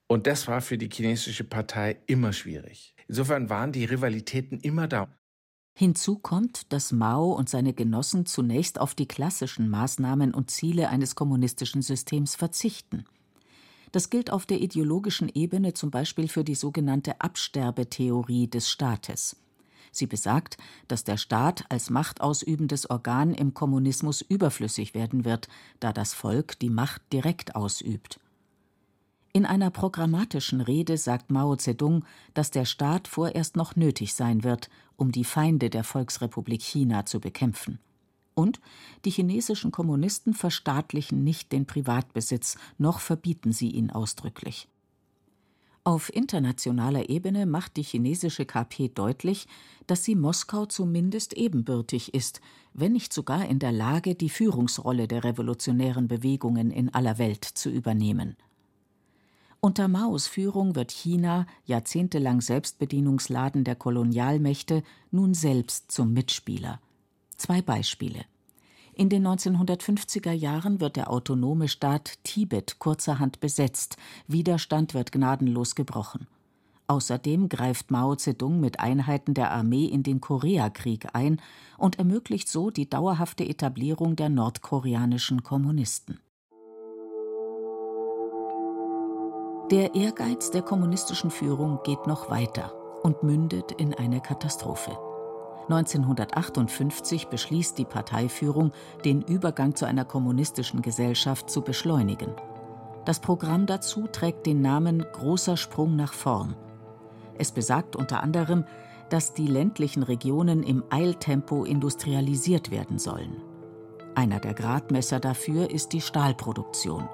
Und 0.08 0.28
das 0.28 0.48
war 0.48 0.62
für 0.62 0.78
die 0.78 0.88
chinesische 0.90 1.44
Partei 1.44 1.98
immer 2.08 2.32
schwierig. 2.32 2.96
Insofern 3.10 3.50
waren 3.50 3.74
die 3.74 3.84
Rivalitäten 3.84 4.62
immer 4.62 4.88
da. 4.88 5.10
Hinzu 5.78 6.20
kommt, 6.20 6.72
dass 6.72 6.94
Mao 6.94 7.34
und 7.34 7.50
seine 7.50 7.74
Genossen 7.74 8.26
zunächst 8.26 8.80
auf 8.80 8.96
die 8.96 9.10
klassischen 9.10 9.68
Maßnahmen 9.68 10.34
und 10.34 10.50
Ziele 10.50 10.88
eines 10.88 11.16
kommunistischen 11.16 11.82
Systems 11.82 12.36
verzichten. 12.36 13.04
Das 13.92 14.10
gilt 14.10 14.32
auf 14.32 14.46
der 14.46 14.62
ideologischen 14.62 15.28
Ebene 15.28 15.74
zum 15.74 15.92
Beispiel 15.92 16.30
für 16.30 16.46
die 16.46 16.56
sogenannte 16.56 17.20
Absterbetheorie 17.20 18.48
des 18.48 18.70
Staates. 18.70 19.36
Sie 19.96 20.08
besagt, 20.08 20.58
dass 20.90 21.06
der 21.06 21.16
Staat 21.16 21.64
als 21.70 21.90
machtausübendes 21.90 22.90
Organ 22.90 23.34
im 23.34 23.54
Kommunismus 23.54 24.20
überflüssig 24.22 24.94
werden 24.94 25.24
wird, 25.24 25.48
da 25.80 25.94
das 25.94 26.14
Volk 26.14 26.60
die 26.60 26.70
Macht 26.70 27.02
direkt 27.14 27.56
ausübt. 27.56 28.20
In 29.32 29.46
einer 29.46 29.70
programmatischen 29.70 30.60
Rede 30.60 30.98
sagt 30.98 31.32
Mao 31.32 31.56
Zedong, 31.56 32.04
dass 32.34 32.52
der 32.52 32.66
Staat 32.66 33.08
vorerst 33.08 33.56
noch 33.56 33.78
nötig 33.78 34.14
sein 34.14 34.44
wird, 34.44 34.70
um 34.98 35.14
die 35.14 35.24
Feinde 35.24 35.70
der 35.70 35.86
Volksrepublik 35.86 36.62
China 36.62 37.06
zu 37.06 37.22
bekämpfen. 37.22 37.80
Und 38.34 38.60
die 39.06 39.12
chinesischen 39.12 39.72
Kommunisten 39.72 40.34
verstaatlichen 40.34 41.24
nicht 41.24 41.54
den 41.54 41.66
Privatbesitz, 41.66 42.58
noch 42.78 43.00
verbieten 43.00 43.54
sie 43.54 43.70
ihn 43.70 43.92
ausdrücklich. 43.92 44.68
Auf 45.88 46.12
internationaler 46.12 47.10
Ebene 47.12 47.46
macht 47.46 47.78
die 47.78 47.84
chinesische 47.84 48.48
KP 48.48 48.90
deutlich, 48.90 49.48
dass 49.86 50.04
sie 50.04 50.16
Moskau 50.16 50.66
zumindest 50.66 51.34
ebenbürtig 51.34 52.16
ist, 52.16 52.42
wenn 52.74 52.94
nicht 52.94 53.14
sogar 53.14 53.46
in 53.48 53.60
der 53.60 53.72
Lage, 53.72 54.16
die 54.16 54.32
Führungsrolle 54.32 55.08
der 55.08 55.24
revolutionären 55.24 56.08
Bewegungen 56.08 56.72
in 56.72 56.92
aller 56.92 57.20
Welt 57.20 57.46
zu 57.46 57.70
übernehmen. 57.70 58.36
Unter 59.60 59.88
Maos 59.88 60.26
Führung 60.26 60.76
wird 60.76 60.92
China, 60.92 61.46
jahrzehntelang 61.66 62.42
Selbstbedienungsladen 62.42 63.64
der 63.64 63.76
Kolonialmächte, 63.76 64.82
nun 65.12 65.36
selbst 65.36 65.92
zum 65.92 66.14
Mitspieler. 66.14 66.82
Zwei 67.38 67.62
Beispiele. 67.62 68.26
In 68.98 69.10
den 69.10 69.28
1950er 69.28 70.32
Jahren 70.32 70.80
wird 70.80 70.96
der 70.96 71.12
autonome 71.12 71.68
Staat 71.68 72.14
Tibet 72.24 72.80
kurzerhand 72.80 73.42
besetzt, 73.42 73.98
Widerstand 74.28 74.94
wird 74.94 75.12
gnadenlos 75.12 75.76
gebrochen. 75.76 76.28
Außerdem 76.88 77.50
greift 77.50 77.92
Mao 77.92 78.16
Zedong 78.16 78.62
mit 78.62 78.80
Einheiten 78.80 79.34
der 79.34 79.52
Armee 79.52 79.86
in 79.86 80.04
den 80.04 80.22
Koreakrieg 80.22 81.08
ein 81.12 81.42
und 81.78 82.00
ermöglicht 82.00 82.48
so 82.48 82.70
die 82.70 82.90
dauerhafte 82.90 83.44
Etablierung 83.44 84.16
der 84.16 84.30
nordkoreanischen 84.30 85.44
Kommunisten. 85.44 86.22
Der 89.72 89.94
Ehrgeiz 89.94 90.52
der 90.52 90.62
kommunistischen 90.62 91.32
Führung 91.32 91.80
geht 91.84 92.08
noch 92.08 92.30
weiter 92.30 92.72
und 93.04 93.24
mündet 93.24 93.74
in 93.74 93.94
eine 93.94 94.22
Katastrophe. 94.22 94.98
1958 95.70 97.28
beschließt 97.28 97.78
die 97.78 97.86
Parteiführung, 97.86 98.72
den 99.04 99.22
Übergang 99.22 99.76
zu 99.76 99.86
einer 99.86 100.06
kommunistischen 100.06 100.82
Gesellschaft 100.82 101.50
zu 101.50 101.62
beschleunigen. 101.62 102.34
Das 103.06 103.20
Programm 103.20 103.66
dazu 103.66 104.08
trägt 104.08 104.46
den 104.46 104.62
Namen 104.62 105.06
Großer 105.14 105.58
Sprung 105.58 105.96
nach 105.96 106.14
vorn. 106.14 106.56
Es 107.38 107.52
besagt 107.52 107.96
unter 107.96 108.22
anderem, 108.22 108.66
dass 109.10 109.34
die 109.34 109.48
ländlichen 109.48 110.04
Regionen 110.04 110.64
im 110.64 110.84
Eiltempo 110.90 111.64
industrialisiert 111.64 112.72
werden 112.72 112.98
sollen. 112.98 113.42
Einer 114.16 114.40
der 114.40 114.54
Gradmesser 114.54 115.20
dafür 115.20 115.70
ist 115.70 115.94
die 115.94 116.02
Stahlproduktion. 116.02 117.08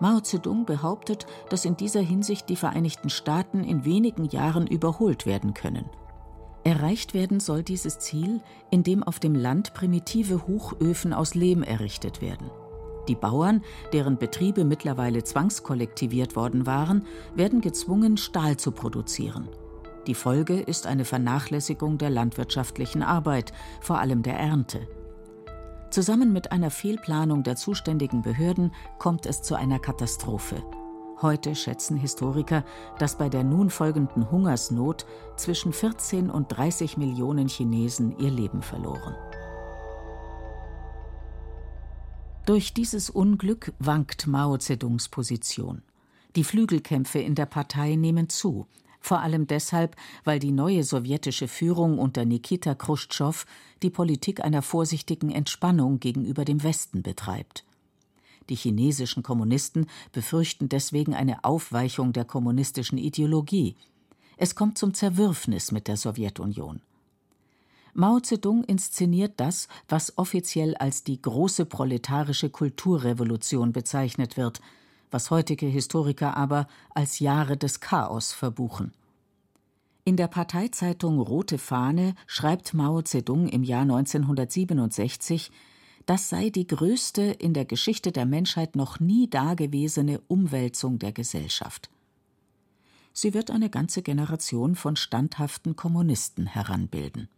Mao 0.00 0.20
Zedong 0.20 0.64
behauptet, 0.64 1.26
dass 1.50 1.66
in 1.66 1.76
dieser 1.76 2.00
Hinsicht 2.00 2.48
die 2.48 2.56
Vereinigten 2.56 3.10
Staaten 3.10 3.62
in 3.62 3.84
wenigen 3.84 4.24
Jahren 4.24 4.66
überholt 4.66 5.26
werden 5.26 5.52
können. 5.52 5.84
Erreicht 6.64 7.14
werden 7.14 7.40
soll 7.40 7.62
dieses 7.62 7.98
Ziel, 7.98 8.40
indem 8.70 9.02
auf 9.02 9.18
dem 9.18 9.34
Land 9.34 9.72
primitive 9.72 10.46
Hochöfen 10.46 11.12
aus 11.12 11.34
Lehm 11.34 11.62
errichtet 11.62 12.20
werden. 12.20 12.50
Die 13.08 13.14
Bauern, 13.14 13.62
deren 13.92 14.18
Betriebe 14.18 14.64
mittlerweile 14.64 15.24
zwangskollektiviert 15.24 16.36
worden 16.36 16.66
waren, 16.66 17.06
werden 17.34 17.60
gezwungen, 17.60 18.16
Stahl 18.16 18.56
zu 18.56 18.72
produzieren. 18.72 19.48
Die 20.06 20.14
Folge 20.14 20.60
ist 20.60 20.86
eine 20.86 21.04
Vernachlässigung 21.04 21.98
der 21.98 22.10
landwirtschaftlichen 22.10 23.02
Arbeit, 23.02 23.52
vor 23.80 23.98
allem 23.98 24.22
der 24.22 24.38
Ernte. 24.38 24.86
Zusammen 25.90 26.32
mit 26.32 26.52
einer 26.52 26.70
Fehlplanung 26.70 27.42
der 27.42 27.56
zuständigen 27.56 28.22
Behörden 28.22 28.72
kommt 28.98 29.26
es 29.26 29.42
zu 29.42 29.56
einer 29.56 29.78
Katastrophe. 29.78 30.62
Heute 31.22 31.54
schätzen 31.54 31.98
Historiker, 31.98 32.64
dass 32.98 33.18
bei 33.18 33.28
der 33.28 33.44
nun 33.44 33.68
folgenden 33.68 34.30
Hungersnot 34.30 35.04
zwischen 35.36 35.74
14 35.74 36.30
und 36.30 36.48
30 36.48 36.96
Millionen 36.96 37.46
Chinesen 37.46 38.18
ihr 38.18 38.30
Leben 38.30 38.62
verloren. 38.62 39.14
Durch 42.46 42.72
dieses 42.72 43.10
Unglück 43.10 43.74
wankt 43.78 44.26
Mao 44.26 44.56
Zedongs 44.56 45.10
Position. 45.10 45.82
Die 46.36 46.44
Flügelkämpfe 46.44 47.18
in 47.18 47.34
der 47.34 47.46
Partei 47.46 47.96
nehmen 47.96 48.30
zu, 48.30 48.66
vor 49.00 49.20
allem 49.20 49.46
deshalb, 49.46 49.96
weil 50.24 50.38
die 50.38 50.52
neue 50.52 50.84
sowjetische 50.84 51.48
Führung 51.48 51.98
unter 51.98 52.24
Nikita 52.24 52.74
Chruschtschow 52.74 53.44
die 53.82 53.90
Politik 53.90 54.42
einer 54.42 54.62
vorsichtigen 54.62 55.30
Entspannung 55.30 56.00
gegenüber 56.00 56.46
dem 56.46 56.62
Westen 56.62 57.02
betreibt. 57.02 57.64
Die 58.50 58.56
chinesischen 58.56 59.22
Kommunisten 59.22 59.86
befürchten 60.12 60.68
deswegen 60.68 61.14
eine 61.14 61.44
Aufweichung 61.44 62.12
der 62.12 62.24
kommunistischen 62.24 62.98
Ideologie. 62.98 63.76
Es 64.36 64.56
kommt 64.56 64.76
zum 64.76 64.92
Zerwürfnis 64.92 65.70
mit 65.70 65.86
der 65.86 65.96
Sowjetunion. 65.96 66.82
Mao 67.94 68.18
Zedong 68.20 68.64
inszeniert 68.64 69.34
das, 69.38 69.68
was 69.88 70.18
offiziell 70.18 70.76
als 70.76 71.04
die 71.04 71.22
große 71.22 71.64
proletarische 71.64 72.50
Kulturrevolution 72.50 73.72
bezeichnet 73.72 74.36
wird, 74.36 74.60
was 75.10 75.30
heutige 75.30 75.66
Historiker 75.66 76.36
aber 76.36 76.66
als 76.94 77.20
Jahre 77.20 77.56
des 77.56 77.80
Chaos 77.80 78.32
verbuchen. 78.32 78.92
In 80.04 80.16
der 80.16 80.28
Parteizeitung 80.28 81.20
Rote 81.20 81.58
Fahne 81.58 82.14
schreibt 82.26 82.74
Mao 82.74 83.02
Zedong 83.02 83.48
im 83.48 83.62
Jahr 83.62 83.82
1967, 83.82 85.52
das 86.10 86.28
sei 86.28 86.50
die 86.50 86.66
größte 86.66 87.22
in 87.22 87.54
der 87.54 87.64
Geschichte 87.64 88.10
der 88.10 88.26
Menschheit 88.26 88.74
noch 88.74 88.98
nie 88.98 89.30
dagewesene 89.30 90.20
Umwälzung 90.26 90.98
der 90.98 91.12
Gesellschaft. 91.12 91.88
Sie 93.12 93.32
wird 93.32 93.52
eine 93.52 93.70
ganze 93.70 94.02
Generation 94.02 94.74
von 94.74 94.96
standhaften 94.96 95.76
Kommunisten 95.76 96.48
heranbilden. 96.48 97.28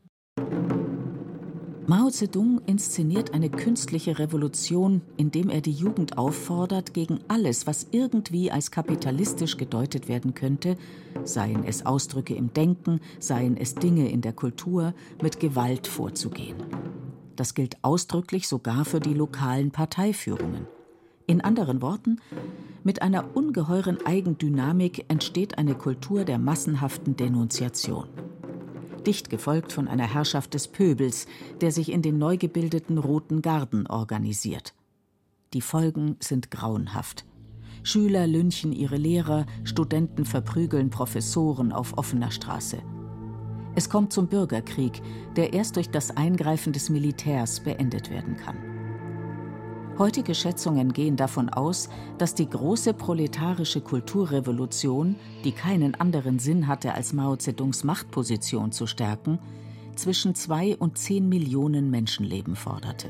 Mao 1.86 2.08
Zedong 2.08 2.62
inszeniert 2.64 3.34
eine 3.34 3.50
künstliche 3.50 4.18
Revolution, 4.18 5.02
indem 5.18 5.50
er 5.50 5.60
die 5.60 5.72
Jugend 5.72 6.16
auffordert, 6.16 6.94
gegen 6.94 7.18
alles, 7.28 7.66
was 7.66 7.88
irgendwie 7.90 8.50
als 8.50 8.70
kapitalistisch 8.70 9.58
gedeutet 9.58 10.08
werden 10.08 10.32
könnte, 10.32 10.78
seien 11.24 11.64
es 11.64 11.84
Ausdrücke 11.84 12.34
im 12.34 12.54
Denken, 12.54 13.00
seien 13.18 13.58
es 13.58 13.74
Dinge 13.74 14.08
in 14.08 14.22
der 14.22 14.32
Kultur, 14.32 14.94
mit 15.20 15.40
Gewalt 15.40 15.86
vorzugehen. 15.86 16.56
Das 17.42 17.54
gilt 17.54 17.76
ausdrücklich 17.82 18.46
sogar 18.46 18.84
für 18.84 19.00
die 19.00 19.14
lokalen 19.14 19.72
Parteiführungen. 19.72 20.68
In 21.26 21.40
anderen 21.40 21.82
Worten, 21.82 22.20
mit 22.84 23.02
einer 23.02 23.36
ungeheuren 23.36 23.98
Eigendynamik 24.06 25.06
entsteht 25.08 25.58
eine 25.58 25.74
Kultur 25.74 26.24
der 26.24 26.38
massenhaften 26.38 27.16
Denunziation 27.16 28.06
dicht 29.08 29.28
gefolgt 29.28 29.72
von 29.72 29.88
einer 29.88 30.06
Herrschaft 30.06 30.54
des 30.54 30.68
Pöbels, 30.68 31.26
der 31.60 31.72
sich 31.72 31.90
in 31.90 32.02
den 32.02 32.18
neu 32.18 32.36
gebildeten 32.36 32.98
Roten 32.98 33.42
Garden 33.42 33.88
organisiert. 33.88 34.74
Die 35.54 35.62
Folgen 35.62 36.14
sind 36.20 36.52
grauenhaft. 36.52 37.24
Schüler 37.82 38.28
lynchen 38.28 38.72
ihre 38.72 38.98
Lehrer, 38.98 39.46
Studenten 39.64 40.26
verprügeln 40.26 40.90
Professoren 40.90 41.72
auf 41.72 41.98
offener 41.98 42.30
Straße. 42.30 42.78
Es 43.74 43.88
kommt 43.88 44.12
zum 44.12 44.26
Bürgerkrieg, 44.26 45.00
der 45.36 45.52
erst 45.52 45.76
durch 45.76 45.90
das 45.90 46.16
Eingreifen 46.16 46.72
des 46.72 46.90
Militärs 46.90 47.60
beendet 47.60 48.10
werden 48.10 48.36
kann. 48.36 48.56
Heutige 49.98 50.34
Schätzungen 50.34 50.92
gehen 50.92 51.16
davon 51.16 51.48
aus, 51.50 51.88
dass 52.18 52.34
die 52.34 52.48
große 52.48 52.94
proletarische 52.94 53.80
Kulturrevolution, 53.82 55.16
die 55.44 55.52
keinen 55.52 55.94
anderen 55.94 56.38
Sinn 56.38 56.66
hatte, 56.66 56.94
als 56.94 57.12
Mao 57.12 57.36
Zedongs 57.36 57.84
Machtposition 57.84 58.72
zu 58.72 58.86
stärken, 58.86 59.38
zwischen 59.94 60.34
zwei 60.34 60.76
und 60.76 60.96
zehn 60.96 61.28
Millionen 61.28 61.90
Menschenleben 61.90 62.56
forderte. 62.56 63.08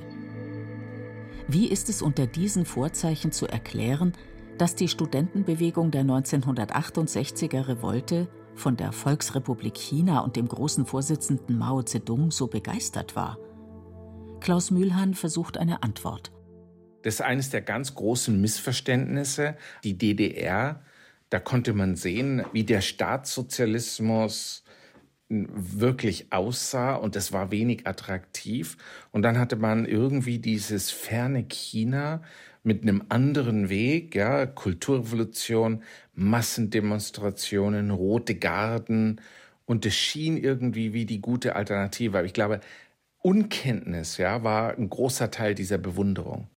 Wie 1.47 1.69
ist 1.69 1.89
es 1.89 2.03
unter 2.03 2.27
diesen 2.27 2.65
Vorzeichen 2.65 3.31
zu 3.31 3.47
erklären, 3.47 4.13
dass 4.59 4.75
die 4.75 4.89
Studentenbewegung 4.89 5.91
der 5.91 6.05
1968er 6.05 7.69
Revolte 7.69 8.29
von 8.55 8.77
der 8.77 8.93
Volksrepublik 8.93 9.75
China 9.77 10.21
und 10.21 10.37
dem 10.37 10.49
großen 10.49 10.87
Vorsitzenden 10.87 11.59
Mao 11.59 11.83
Zedong 11.83 12.31
so 12.31 12.47
begeistert 12.47 13.17
war? 13.17 13.39
Klaus 14.41 14.71
Mühlhahn 14.71 15.15
versucht 15.15 15.57
eine 15.57 15.83
Antwort. 15.83 16.33
Das 17.03 17.15
ist 17.15 17.21
eines 17.23 17.51
der 17.51 17.63
ganz 17.63 17.95
großen 17.95 18.41
Missverständnisse. 18.41 19.57
Die 19.85 19.99
DDR, 19.99 20.83
da 21.31 21.39
konnte 21.39 21.73
man 21.73 21.97
sehen, 21.97 22.45
wie 22.53 22.65
der 22.65 22.81
Staatssozialismus 22.81 24.65
wirklich 25.29 26.31
aussah 26.33 26.95
und 26.95 27.17
das 27.17 27.33
war 27.33 27.51
wenig 27.51 27.87
attraktiv. 27.87 28.77
Und 29.11 29.23
dann 29.23 29.39
hatte 29.39 29.57
man 29.57 29.87
irgendwie 29.87 30.39
dieses 30.39 30.91
ferne 30.91 31.45
China 31.45 32.23
mit 32.63 32.83
einem 32.83 33.05
anderen 33.09 33.69
Weg, 33.69 34.15
ja, 34.15 34.47
Kulturrevolution, 34.47 35.83
Massendemonstrationen, 36.15 37.91
rote 37.91 38.35
Garden 38.35 39.21
und 39.65 39.87
es 39.87 39.95
schien 39.95 40.37
irgendwie 40.37 40.93
wie 40.93 41.07
die 41.07 41.21
gute 41.21 41.57
Alternative. 41.57 42.19
Aber 42.19 42.27
ich 42.27 42.35
glaube, 42.35 42.61
Unkenntnis, 43.19 44.17
ja, 44.19 44.43
war 44.43 44.77
ein 44.77 44.91
großer 44.91 45.31
Teil 45.31 45.55
dieser 45.55 45.79
Bewunderung. 45.79 46.49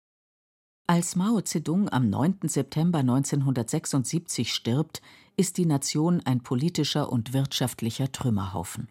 Als 0.87 1.15
Mao 1.15 1.41
Zedong 1.41 1.89
am 1.89 2.09
9. 2.09 2.39
September 2.43 2.99
1976 2.99 4.53
stirbt, 4.53 5.01
ist 5.37 5.57
die 5.57 5.65
Nation 5.65 6.21
ein 6.25 6.41
politischer 6.41 7.11
und 7.11 7.33
wirtschaftlicher 7.33 8.11
Trümmerhaufen. 8.11 8.87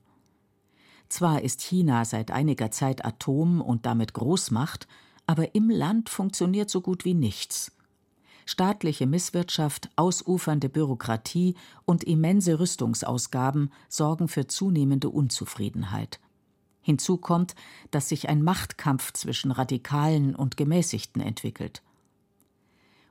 Zwar 1.08 1.42
ist 1.42 1.60
China 1.60 2.04
seit 2.04 2.30
einiger 2.30 2.70
Zeit 2.70 3.04
Atom 3.04 3.60
und 3.60 3.86
damit 3.86 4.14
Großmacht, 4.14 4.88
aber 5.26 5.54
im 5.54 5.70
Land 5.70 6.08
funktioniert 6.08 6.70
so 6.70 6.80
gut 6.80 7.04
wie 7.04 7.14
nichts. 7.14 7.73
Staatliche 8.46 9.06
Misswirtschaft, 9.06 9.90
ausufernde 9.96 10.68
Bürokratie 10.68 11.54
und 11.84 12.04
immense 12.04 12.58
Rüstungsausgaben 12.58 13.70
sorgen 13.88 14.28
für 14.28 14.46
zunehmende 14.46 15.08
Unzufriedenheit. 15.08 16.20
Hinzu 16.80 17.16
kommt, 17.16 17.54
dass 17.90 18.10
sich 18.10 18.28
ein 18.28 18.42
Machtkampf 18.42 19.12
zwischen 19.14 19.50
Radikalen 19.50 20.34
und 20.34 20.58
Gemäßigten 20.58 21.22
entwickelt. 21.22 21.82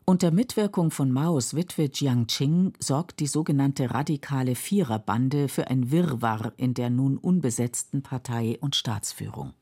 Unter 0.05 0.31
Mitwirkung 0.31 0.91
von 0.91 1.11
Maos 1.11 1.55
Witwe 1.55 1.89
Jiangqing 1.91 2.73
sorgt 2.77 3.21
die 3.21 3.27
sogenannte 3.27 3.91
radikale 3.91 4.53
Viererbande 4.53 5.47
für 5.47 5.69
ein 5.69 5.91
Wirrwarr 5.91 6.51
in 6.57 6.73
der 6.73 6.89
nun 6.89 7.17
unbesetzten 7.17 8.03
Partei 8.03 8.57
und 8.59 8.75
Staatsführung. 8.75 9.53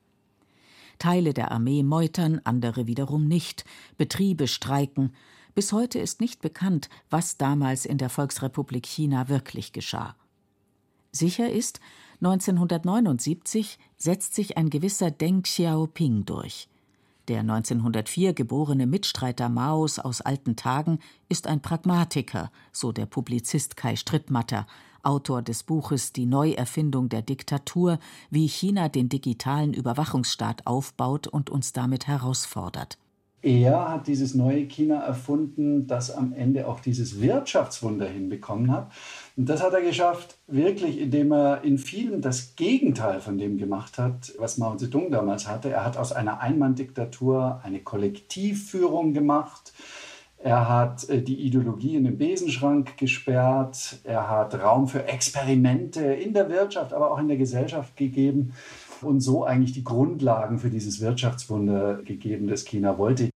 Teile 0.97 1.33
der 1.33 1.51
Armee 1.51 1.83
meutern, 1.83 2.41
andere 2.43 2.87
wiederum 2.87 3.27
nicht, 3.27 3.65
Betriebe 3.97 4.47
streiken. 4.47 5.13
Bis 5.53 5.73
heute 5.73 5.99
ist 5.99 6.21
nicht 6.21 6.41
bekannt, 6.41 6.89
was 7.09 7.37
damals 7.37 7.85
in 7.85 7.97
der 7.97 8.09
Volksrepublik 8.09 8.85
China 8.85 9.27
wirklich 9.27 9.73
geschah. 9.73 10.15
Sicher 11.11 11.49
ist, 11.49 11.81
1979 12.21 13.77
setzt 13.97 14.33
sich 14.33 14.57
ein 14.57 14.69
gewisser 14.69 15.11
Deng 15.11 15.43
Xiaoping 15.43 16.25
durch. 16.25 16.69
Der 17.27 17.41
1904 17.41 18.33
geborene 18.33 18.87
Mitstreiter 18.87 19.49
Maos 19.49 19.99
aus 19.99 20.21
alten 20.21 20.55
Tagen 20.55 20.99
ist 21.29 21.47
ein 21.47 21.61
Pragmatiker, 21.61 22.51
so 22.71 22.91
der 22.91 23.05
Publizist 23.05 23.77
Kai 23.77 23.95
Strittmatter, 23.95 24.65
Autor 25.03 25.41
des 25.41 25.63
Buches 25.63 26.13
Die 26.13 26.25
Neuerfindung 26.25 27.09
der 27.09 27.21
Diktatur, 27.21 27.99
wie 28.29 28.47
China 28.47 28.89
den 28.89 29.09
digitalen 29.09 29.73
Überwachungsstaat 29.73 30.67
aufbaut 30.67 31.27
und 31.27 31.49
uns 31.49 31.73
damit 31.73 32.07
herausfordert. 32.07 32.97
Er 33.43 33.89
hat 33.89 34.05
dieses 34.05 34.35
neue 34.35 34.67
China 34.67 35.01
erfunden, 35.01 35.87
das 35.87 36.11
am 36.11 36.31
Ende 36.31 36.67
auch 36.67 36.79
dieses 36.79 37.21
Wirtschaftswunder 37.21 38.05
hinbekommen 38.05 38.71
hat. 38.71 38.91
Und 39.35 39.49
das 39.49 39.63
hat 39.63 39.73
er 39.73 39.81
geschafft, 39.81 40.37
wirklich, 40.45 40.99
indem 40.99 41.31
er 41.31 41.63
in 41.63 41.79
vielen 41.79 42.21
das 42.21 42.55
Gegenteil 42.55 43.19
von 43.19 43.39
dem 43.39 43.57
gemacht 43.57 43.97
hat, 43.97 44.33
was 44.37 44.59
Mao 44.59 44.75
Zedong 44.75 45.09
damals 45.09 45.47
hatte. 45.47 45.71
Er 45.71 45.83
hat 45.83 45.97
aus 45.97 46.11
einer 46.11 46.39
Einmann-Diktatur 46.39 47.61
eine 47.63 47.79
Kollektivführung 47.79 49.13
gemacht. 49.13 49.73
Er 50.43 50.69
hat 50.69 51.09
äh, 51.09 51.23
die 51.23 51.41
Ideologie 51.41 51.95
in 51.95 52.03
den 52.03 52.19
Besenschrank 52.19 52.95
gesperrt. 52.97 53.99
Er 54.03 54.29
hat 54.29 54.53
Raum 54.53 54.87
für 54.87 55.07
Experimente 55.07 56.03
in 56.03 56.33
der 56.33 56.47
Wirtschaft, 56.49 56.93
aber 56.93 57.11
auch 57.11 57.17
in 57.17 57.27
der 57.27 57.37
Gesellschaft 57.37 57.97
gegeben 57.97 58.53
und 59.01 59.21
so 59.21 59.43
eigentlich 59.43 59.73
die 59.73 59.83
Grundlagen 59.83 60.59
für 60.59 60.69
dieses 60.69 61.01
Wirtschaftswunder 61.01 62.03
gegeben, 62.03 62.47
das 62.47 62.65
China 62.65 62.99
wollte. 62.99 63.30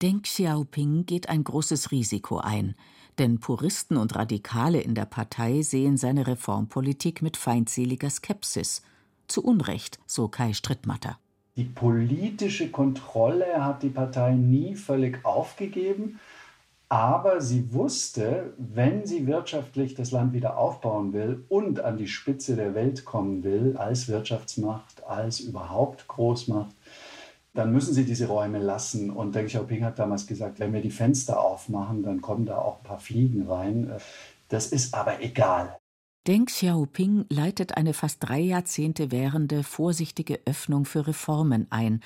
Deng 0.00 0.22
Xiaoping 0.22 1.06
geht 1.06 1.28
ein 1.28 1.42
großes 1.42 1.90
Risiko 1.90 2.38
ein, 2.38 2.76
denn 3.18 3.40
Puristen 3.40 3.96
und 3.96 4.14
Radikale 4.14 4.80
in 4.80 4.94
der 4.94 5.06
Partei 5.06 5.62
sehen 5.62 5.96
seine 5.96 6.28
Reformpolitik 6.28 7.20
mit 7.20 7.36
feindseliger 7.36 8.08
Skepsis. 8.08 8.82
Zu 9.26 9.42
Unrecht, 9.42 9.98
so 10.06 10.28
Kai 10.28 10.52
Strittmatter. 10.52 11.18
Die 11.56 11.64
politische 11.64 12.70
Kontrolle 12.70 13.64
hat 13.64 13.82
die 13.82 13.88
Partei 13.88 14.34
nie 14.34 14.76
völlig 14.76 15.24
aufgegeben. 15.24 16.20
Aber 16.88 17.40
sie 17.40 17.74
wusste, 17.74 18.54
wenn 18.56 19.04
sie 19.04 19.26
wirtschaftlich 19.26 19.94
das 19.94 20.12
Land 20.12 20.32
wieder 20.32 20.56
aufbauen 20.56 21.12
will 21.12 21.44
und 21.48 21.80
an 21.80 21.98
die 21.98 22.06
Spitze 22.06 22.54
der 22.54 22.74
Welt 22.74 23.04
kommen 23.04 23.42
will, 23.42 23.76
als 23.76 24.06
Wirtschaftsmacht, 24.06 25.04
als 25.04 25.40
überhaupt 25.40 26.06
Großmacht, 26.06 26.74
dann 27.58 27.72
müssen 27.72 27.92
sie 27.92 28.04
diese 28.04 28.28
Räume 28.28 28.58
lassen. 28.58 29.10
Und 29.10 29.34
Deng 29.34 29.46
Xiaoping 29.46 29.84
hat 29.84 29.98
damals 29.98 30.28
gesagt, 30.28 30.60
wenn 30.60 30.72
wir 30.72 30.80
die 30.80 30.92
Fenster 30.92 31.40
aufmachen, 31.40 32.04
dann 32.04 32.20
kommen 32.20 32.46
da 32.46 32.58
auch 32.58 32.78
ein 32.78 32.84
paar 32.84 33.00
Fliegen 33.00 33.48
rein. 33.48 33.90
Das 34.48 34.68
ist 34.68 34.94
aber 34.94 35.20
egal. 35.22 35.76
Deng 36.28 36.46
Xiaoping 36.46 37.26
leitet 37.30 37.76
eine 37.76 37.94
fast 37.94 38.18
drei 38.20 38.38
Jahrzehnte 38.38 39.10
währende 39.10 39.64
vorsichtige 39.64 40.40
Öffnung 40.46 40.84
für 40.84 41.08
Reformen 41.08 41.66
ein, 41.70 42.00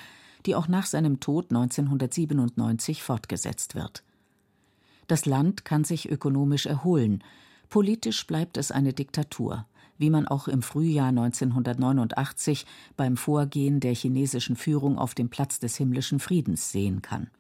die 0.47 0.55
auch 0.55 0.69
nach 0.69 0.87
seinem 0.87 1.21
Tod 1.21 1.51
1997 1.51 3.03
fortgesetzt 3.03 3.75
wird. 3.75 4.03
Das 5.07 5.27
Land 5.27 5.67
kann 5.67 5.85
sich 5.85 6.11
ökonomisch 6.11 6.67
erholen, 6.67 7.23
politisch 7.69 8.27
bleibt 8.27 8.57
es 8.57 8.71
eine 8.71 8.93
Diktatur, 8.93 9.67
wie 10.03 10.11
man 10.11 10.27
auch 10.27 10.49
im 10.49 10.63
Frühjahr 10.63 11.09
1989 11.11 12.67
beim 12.97 13.17
Vorgehen 13.17 13.79
der 13.79 13.95
chinesischen 13.95 14.57
Führung 14.57 14.99
auf 14.99 15.15
dem 15.15 15.31
Platz 15.31 15.61
des 15.61 15.77
himmlischen 15.77 16.19
Friedens 16.19 16.73
sehen 16.73 17.03
kann. 17.03 17.31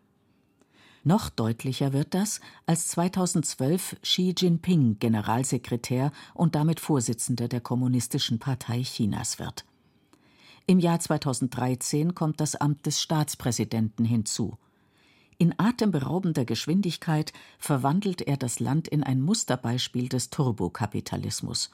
Noch 1.02 1.28
deutlicher 1.28 1.92
wird 1.92 2.14
das, 2.14 2.40
als 2.64 2.86
2012 2.86 3.96
Xi 4.02 4.32
Jinping 4.38 5.00
Generalsekretär 5.00 6.12
und 6.34 6.54
damit 6.54 6.78
Vorsitzender 6.78 7.48
der 7.48 7.60
Kommunistischen 7.60 8.38
Partei 8.38 8.82
Chinas 8.82 9.40
wird. 9.40 9.64
Im 10.68 10.78
Jahr 10.78 11.00
2013 11.00 12.14
kommt 12.14 12.40
das 12.40 12.54
Amt 12.54 12.86
des 12.86 13.02
Staatspräsidenten 13.02 14.04
hinzu. 14.04 14.56
In 15.36 15.52
atemberaubender 15.58 16.44
Geschwindigkeit 16.44 17.32
verwandelt 17.58 18.22
er 18.22 18.36
das 18.36 18.60
Land 18.60 18.86
in 18.86 19.02
ein 19.02 19.20
Musterbeispiel 19.20 20.08
des 20.08 20.30
Turbokapitalismus. 20.30 21.72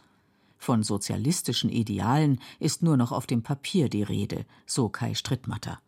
Von 0.58 0.82
sozialistischen 0.82 1.70
Idealen 1.70 2.40
ist 2.58 2.82
nur 2.82 2.96
noch 2.96 3.12
auf 3.12 3.26
dem 3.26 3.42
Papier 3.42 3.88
die 3.88 4.02
Rede, 4.02 4.44
so 4.66 4.88
Kai 4.88 5.14
Strittmatter. 5.14 5.78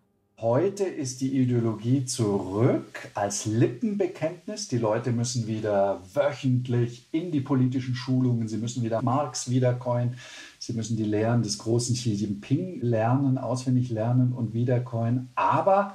Heute 0.40 0.84
ist 0.84 1.20
die 1.20 1.38
Ideologie 1.38 2.06
zurück 2.06 3.10
als 3.12 3.44
Lippenbekenntnis. 3.44 4.68
Die 4.68 4.78
Leute 4.78 5.12
müssen 5.12 5.46
wieder 5.46 6.00
wöchentlich 6.14 7.08
in 7.12 7.30
die 7.30 7.42
politischen 7.42 7.94
Schulungen, 7.94 8.48
sie 8.48 8.56
müssen 8.56 8.82
wieder 8.82 9.02
Marx 9.02 9.50
wiedercoin, 9.50 10.14
sie 10.58 10.72
müssen 10.72 10.96
die 10.96 11.04
Lehren 11.04 11.42
des 11.42 11.58
großen 11.58 11.94
Xi 11.94 12.14
Jinping 12.14 12.80
lernen, 12.80 13.36
auswendig 13.36 13.90
lernen 13.90 14.32
und 14.32 14.54
wiedercoin. 14.54 15.28
Aber 15.34 15.94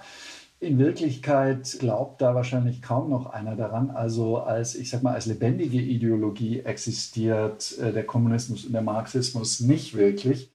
in 0.65 0.79
Wirklichkeit 0.79 1.77
glaubt 1.79 2.21
da 2.21 2.35
wahrscheinlich 2.35 2.81
kaum 2.81 3.09
noch 3.09 3.27
einer 3.27 3.55
daran. 3.55 3.91
Also 3.91 4.37
als, 4.37 4.75
ich 4.75 4.89
sag 4.89 5.03
mal, 5.03 5.13
als 5.13 5.27
lebendige 5.27 5.79
Ideologie 5.79 6.59
existiert 6.59 7.77
äh, 7.77 7.93
der 7.93 8.05
Kommunismus 8.05 8.65
und 8.65 8.73
der 8.73 8.81
Marxismus 8.81 9.59
nicht 9.59 9.95
wirklich. 9.95 10.51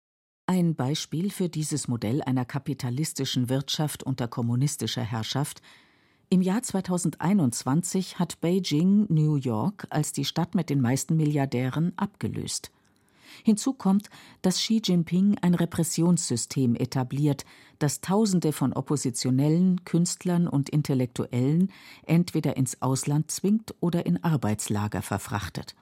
Ein 0.47 0.75
Beispiel 0.75 1.31
für 1.31 1.49
dieses 1.49 1.87
Modell 1.87 2.23
einer 2.23 2.45
kapitalistischen 2.45 3.49
Wirtschaft 3.49 4.03
unter 4.03 4.27
kommunistischer 4.27 5.03
Herrschaft 5.03 5.63
im 6.33 6.43
Jahr 6.43 6.63
2021 6.63 8.21
hat 8.21 8.41
Beijing 8.41 9.07
New 9.09 9.35
York 9.35 9.89
als 9.91 10.13
die 10.13 10.25
Stadt 10.25 10.55
mit 10.55 10.71
den 10.71 10.81
meisten 10.81 11.17
Milliardären 11.17 11.93
abgelöst. 11.97 12.71
Hinzu 13.45 13.73
kommt, 13.73 14.09
dass 14.43 14.57
Xi 14.57 14.81
Jinping 14.85 15.37
ein 15.41 15.55
Repressionssystem 15.55 16.75
etabliert, 16.77 17.45
das 17.79 18.01
Tausende 18.01 18.53
von 18.53 18.73
Oppositionellen, 18.73 19.85
Künstlern 19.85 20.47
und 20.47 20.69
Intellektuellen 20.69 21.73
entweder 22.07 22.57
ins 22.57 22.83
Ausland 22.83 23.31
zwingt 23.31 23.75
oder 23.81 24.07
in 24.07 24.23
Arbeitslager 24.23 25.03
verfrachtet. 25.03 25.75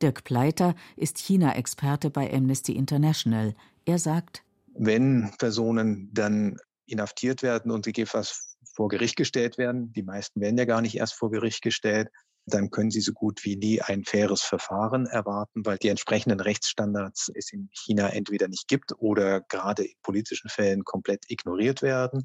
Dirk 0.00 0.24
Pleiter 0.24 0.74
ist 0.96 1.18
China-Experte 1.18 2.10
bei 2.10 2.32
Amnesty 2.32 2.72
International. 2.72 3.54
Er 3.84 3.98
sagt, 3.98 4.44
wenn 4.74 5.30
Personen 5.38 6.10
dann 6.12 6.56
inhaftiert 6.86 7.42
werden 7.42 7.70
und 7.70 7.84
gegebenenfalls 7.84 8.56
vor 8.72 8.88
Gericht 8.88 9.16
gestellt 9.16 9.58
werden, 9.58 9.92
die 9.92 10.04
meisten 10.04 10.40
werden 10.40 10.56
ja 10.56 10.64
gar 10.64 10.80
nicht 10.80 10.96
erst 10.96 11.14
vor 11.14 11.30
Gericht 11.30 11.62
gestellt, 11.62 12.08
dann 12.48 12.70
können 12.70 12.90
Sie 12.90 13.00
so 13.00 13.12
gut 13.12 13.44
wie 13.44 13.56
nie 13.56 13.80
ein 13.80 14.04
faires 14.04 14.42
Verfahren 14.42 15.06
erwarten, 15.06 15.64
weil 15.64 15.78
die 15.78 15.88
entsprechenden 15.88 16.40
Rechtsstandards 16.40 17.30
es 17.34 17.52
in 17.52 17.68
China 17.72 18.08
entweder 18.08 18.48
nicht 18.48 18.68
gibt 18.68 18.92
oder 18.98 19.40
gerade 19.42 19.84
in 19.84 19.94
politischen 20.02 20.48
Fällen 20.48 20.84
komplett 20.84 21.24
ignoriert 21.28 21.82
werden. 21.82 22.24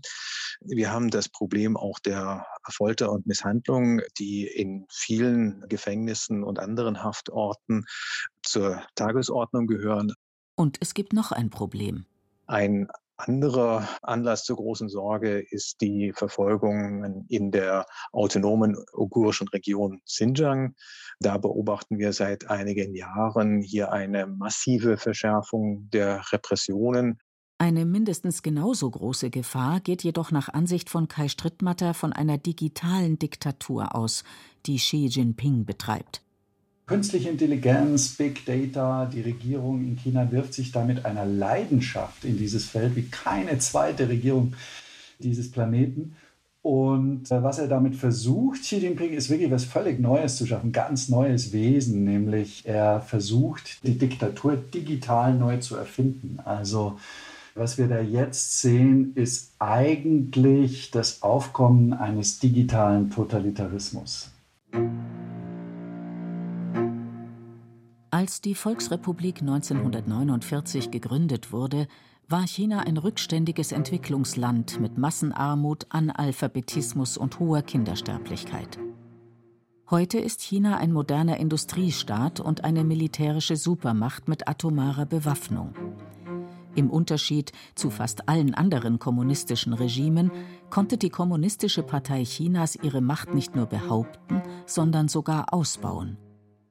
Wir 0.61 0.91
haben 0.91 1.09
das 1.09 1.29
Problem 1.29 1.77
auch 1.77 1.99
der 1.99 2.45
Folter 2.71 3.11
und 3.11 3.27
Misshandlung, 3.27 4.01
die 4.17 4.47
in 4.47 4.85
vielen 4.91 5.63
Gefängnissen 5.67 6.43
und 6.43 6.59
anderen 6.59 7.03
Haftorten 7.03 7.85
zur 8.43 8.83
Tagesordnung 8.95 9.67
gehören. 9.67 10.13
Und 10.55 10.77
es 10.81 10.93
gibt 10.93 11.13
noch 11.13 11.31
ein 11.31 11.49
Problem. 11.49 12.05
Ein 12.45 12.87
anderer 13.27 13.87
Anlass 14.01 14.43
zur 14.43 14.57
großen 14.57 14.89
Sorge 14.89 15.39
ist 15.39 15.81
die 15.81 16.13
Verfolgung 16.13 17.25
in 17.29 17.51
der 17.51 17.85
autonomen 18.11 18.75
uigurischen 18.93 19.47
Region 19.49 20.01
Xinjiang. 20.05 20.75
Da 21.19 21.37
beobachten 21.37 21.97
wir 21.99 22.13
seit 22.13 22.49
einigen 22.49 22.95
Jahren 22.95 23.61
hier 23.61 23.91
eine 23.91 24.27
massive 24.27 24.97
Verschärfung 24.97 25.89
der 25.91 26.21
Repressionen. 26.31 27.19
Eine 27.57 27.85
mindestens 27.85 28.43
genauso 28.43 28.89
große 28.89 29.29
Gefahr 29.29 29.79
geht 29.79 30.03
jedoch 30.03 30.31
nach 30.31 30.49
Ansicht 30.49 30.89
von 30.89 31.07
Kai 31.07 31.29
Strittmatter 31.29 31.93
von 31.93 32.11
einer 32.11 32.37
digitalen 32.37 33.19
Diktatur 33.19 33.95
aus, 33.95 34.23
die 34.65 34.77
Xi 34.77 35.05
Jinping 35.05 35.65
betreibt. 35.65 36.21
Künstliche 36.85 37.29
Intelligenz, 37.29 38.09
Big 38.17 38.45
Data, 38.45 39.05
die 39.05 39.21
Regierung 39.21 39.81
in 39.85 39.95
China 39.95 40.29
wirft 40.31 40.53
sich 40.53 40.73
da 40.73 40.83
mit 40.83 41.05
einer 41.05 41.25
Leidenschaft 41.25 42.25
in 42.25 42.37
dieses 42.37 42.65
Feld 42.65 42.97
wie 42.97 43.03
keine 43.03 43.57
zweite 43.59 44.09
Regierung 44.09 44.53
dieses 45.19 45.49
Planeten. 45.49 46.15
Und 46.61 47.31
äh, 47.31 47.41
was 47.41 47.59
er 47.59 47.67
damit 47.67 47.95
versucht, 47.95 48.61
Xi 48.61 48.77
Jinping, 48.77 49.13
ist 49.13 49.29
wirklich 49.29 49.51
was 49.51 49.63
völlig 49.63 49.99
Neues 49.99 50.37
zu 50.37 50.45
schaffen, 50.45 50.73
ganz 50.73 51.07
neues 51.07 51.53
Wesen, 51.53 52.03
nämlich 52.03 52.65
er 52.65 53.01
versucht, 53.01 53.85
die 53.85 53.97
Diktatur 53.97 54.57
digital 54.57 55.33
neu 55.33 55.57
zu 55.57 55.75
erfinden. 55.75 56.39
Also 56.43 56.97
was 57.55 57.77
wir 57.77 57.87
da 57.87 58.01
jetzt 58.01 58.59
sehen, 58.59 59.13
ist 59.15 59.53
eigentlich 59.59 60.91
das 60.91 61.21
Aufkommen 61.21 61.93
eines 61.93 62.39
digitalen 62.39 63.09
Totalitarismus. 63.09 64.31
Als 68.13 68.41
die 68.41 68.53
Volksrepublik 68.53 69.41
1949 69.41 70.91
gegründet 70.91 71.51
wurde, 71.51 71.87
war 72.29 72.45
China 72.45 72.81
ein 72.81 72.97
rückständiges 72.97 73.71
Entwicklungsland 73.71 74.79
mit 74.79 74.99
Massenarmut, 74.99 75.87
Analphabetismus 75.89 77.17
und 77.17 77.39
hoher 77.39 77.63
Kindersterblichkeit. 77.63 78.77
Heute 79.89 80.19
ist 80.19 80.41
China 80.41 80.77
ein 80.77 80.91
moderner 80.91 81.37
Industriestaat 81.37 82.39
und 82.39 82.63
eine 82.63 82.83
militärische 82.83 83.55
Supermacht 83.55 84.27
mit 84.27 84.47
atomarer 84.47 85.07
Bewaffnung. 85.07 85.73
Im 86.75 86.91
Unterschied 86.91 87.51
zu 87.73 87.89
fast 87.89 88.29
allen 88.29 88.53
anderen 88.53 88.99
kommunistischen 88.99 89.73
Regimen 89.73 90.29
konnte 90.69 90.99
die 90.99 91.09
Kommunistische 91.09 91.81
Partei 91.81 92.25
Chinas 92.25 92.75
ihre 92.75 93.01
Macht 93.01 93.33
nicht 93.33 93.55
nur 93.55 93.65
behaupten, 93.65 94.43
sondern 94.67 95.07
sogar 95.07 95.51
ausbauen. 95.51 96.19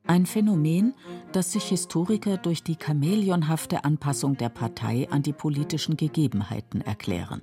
Ein 0.04 0.26
Phänomen, 0.26 0.94
das 1.30 1.52
sich 1.52 1.64
Historiker 1.64 2.36
durch 2.36 2.62
die 2.64 2.76
chamäleonhafte 2.76 3.84
Anpassung 3.84 4.36
der 4.36 4.48
Partei 4.48 5.08
an 5.10 5.22
die 5.22 5.32
politischen 5.32 5.96
Gegebenheiten 5.96 6.80
erklären. 6.80 7.40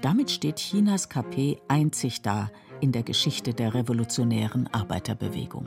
Damit 0.00 0.30
steht 0.30 0.56
Chinas 0.56 1.08
KP 1.08 1.58
einzig 1.66 2.22
da 2.22 2.50
in 2.80 2.92
der 2.92 3.02
Geschichte 3.02 3.52
der 3.52 3.74
revolutionären 3.74 4.68
Arbeiterbewegung. 4.68 5.66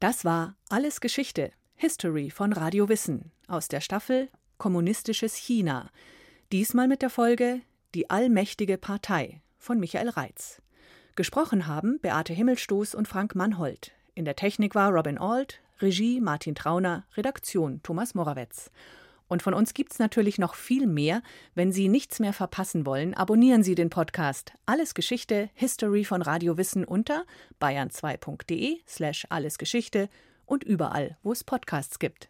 Das 0.00 0.24
war 0.24 0.56
Alles 0.68 1.00
Geschichte, 1.00 1.52
History 1.74 2.30
von 2.30 2.52
Radio 2.52 2.88
Wissen 2.88 3.30
aus 3.48 3.68
der 3.68 3.80
Staffel 3.80 4.30
Kommunistisches 4.56 5.36
China. 5.36 5.90
Diesmal 6.52 6.88
mit 6.88 7.02
der 7.02 7.10
Folge 7.10 7.60
Die 7.94 8.08
allmächtige 8.08 8.78
Partei 8.78 9.42
von 9.62 9.78
Michael 9.78 10.08
Reitz. 10.08 10.60
Gesprochen 11.14 11.66
haben 11.66 12.00
Beate 12.00 12.32
Himmelstoß 12.32 12.94
und 12.94 13.06
Frank 13.06 13.34
Mannhold. 13.34 13.92
In 14.14 14.24
der 14.24 14.34
Technik 14.36 14.74
war 14.74 14.90
Robin 14.90 15.18
Ault, 15.18 15.60
Regie 15.80 16.20
Martin 16.20 16.54
Trauner, 16.54 17.04
Redaktion 17.16 17.80
Thomas 17.82 18.14
Morawetz. 18.14 18.70
Und 19.28 19.42
von 19.42 19.54
uns 19.54 19.72
gibt's 19.72 19.98
natürlich 19.98 20.38
noch 20.38 20.54
viel 20.54 20.86
mehr. 20.86 21.22
Wenn 21.54 21.72
Sie 21.72 21.88
nichts 21.88 22.18
mehr 22.18 22.32
verpassen 22.32 22.84
wollen, 22.84 23.14
abonnieren 23.14 23.62
Sie 23.62 23.74
den 23.74 23.88
Podcast 23.88 24.52
Alles 24.66 24.94
Geschichte, 24.94 25.48
History 25.54 26.04
von 26.04 26.22
Radio 26.22 26.58
Wissen 26.58 26.84
unter 26.84 27.24
bayern2.de 27.60 28.80
slash 28.86 29.26
allesgeschichte 29.30 30.08
und 30.44 30.64
überall, 30.64 31.16
wo 31.22 31.32
es 31.32 31.44
Podcasts 31.44 31.98
gibt. 31.98 32.20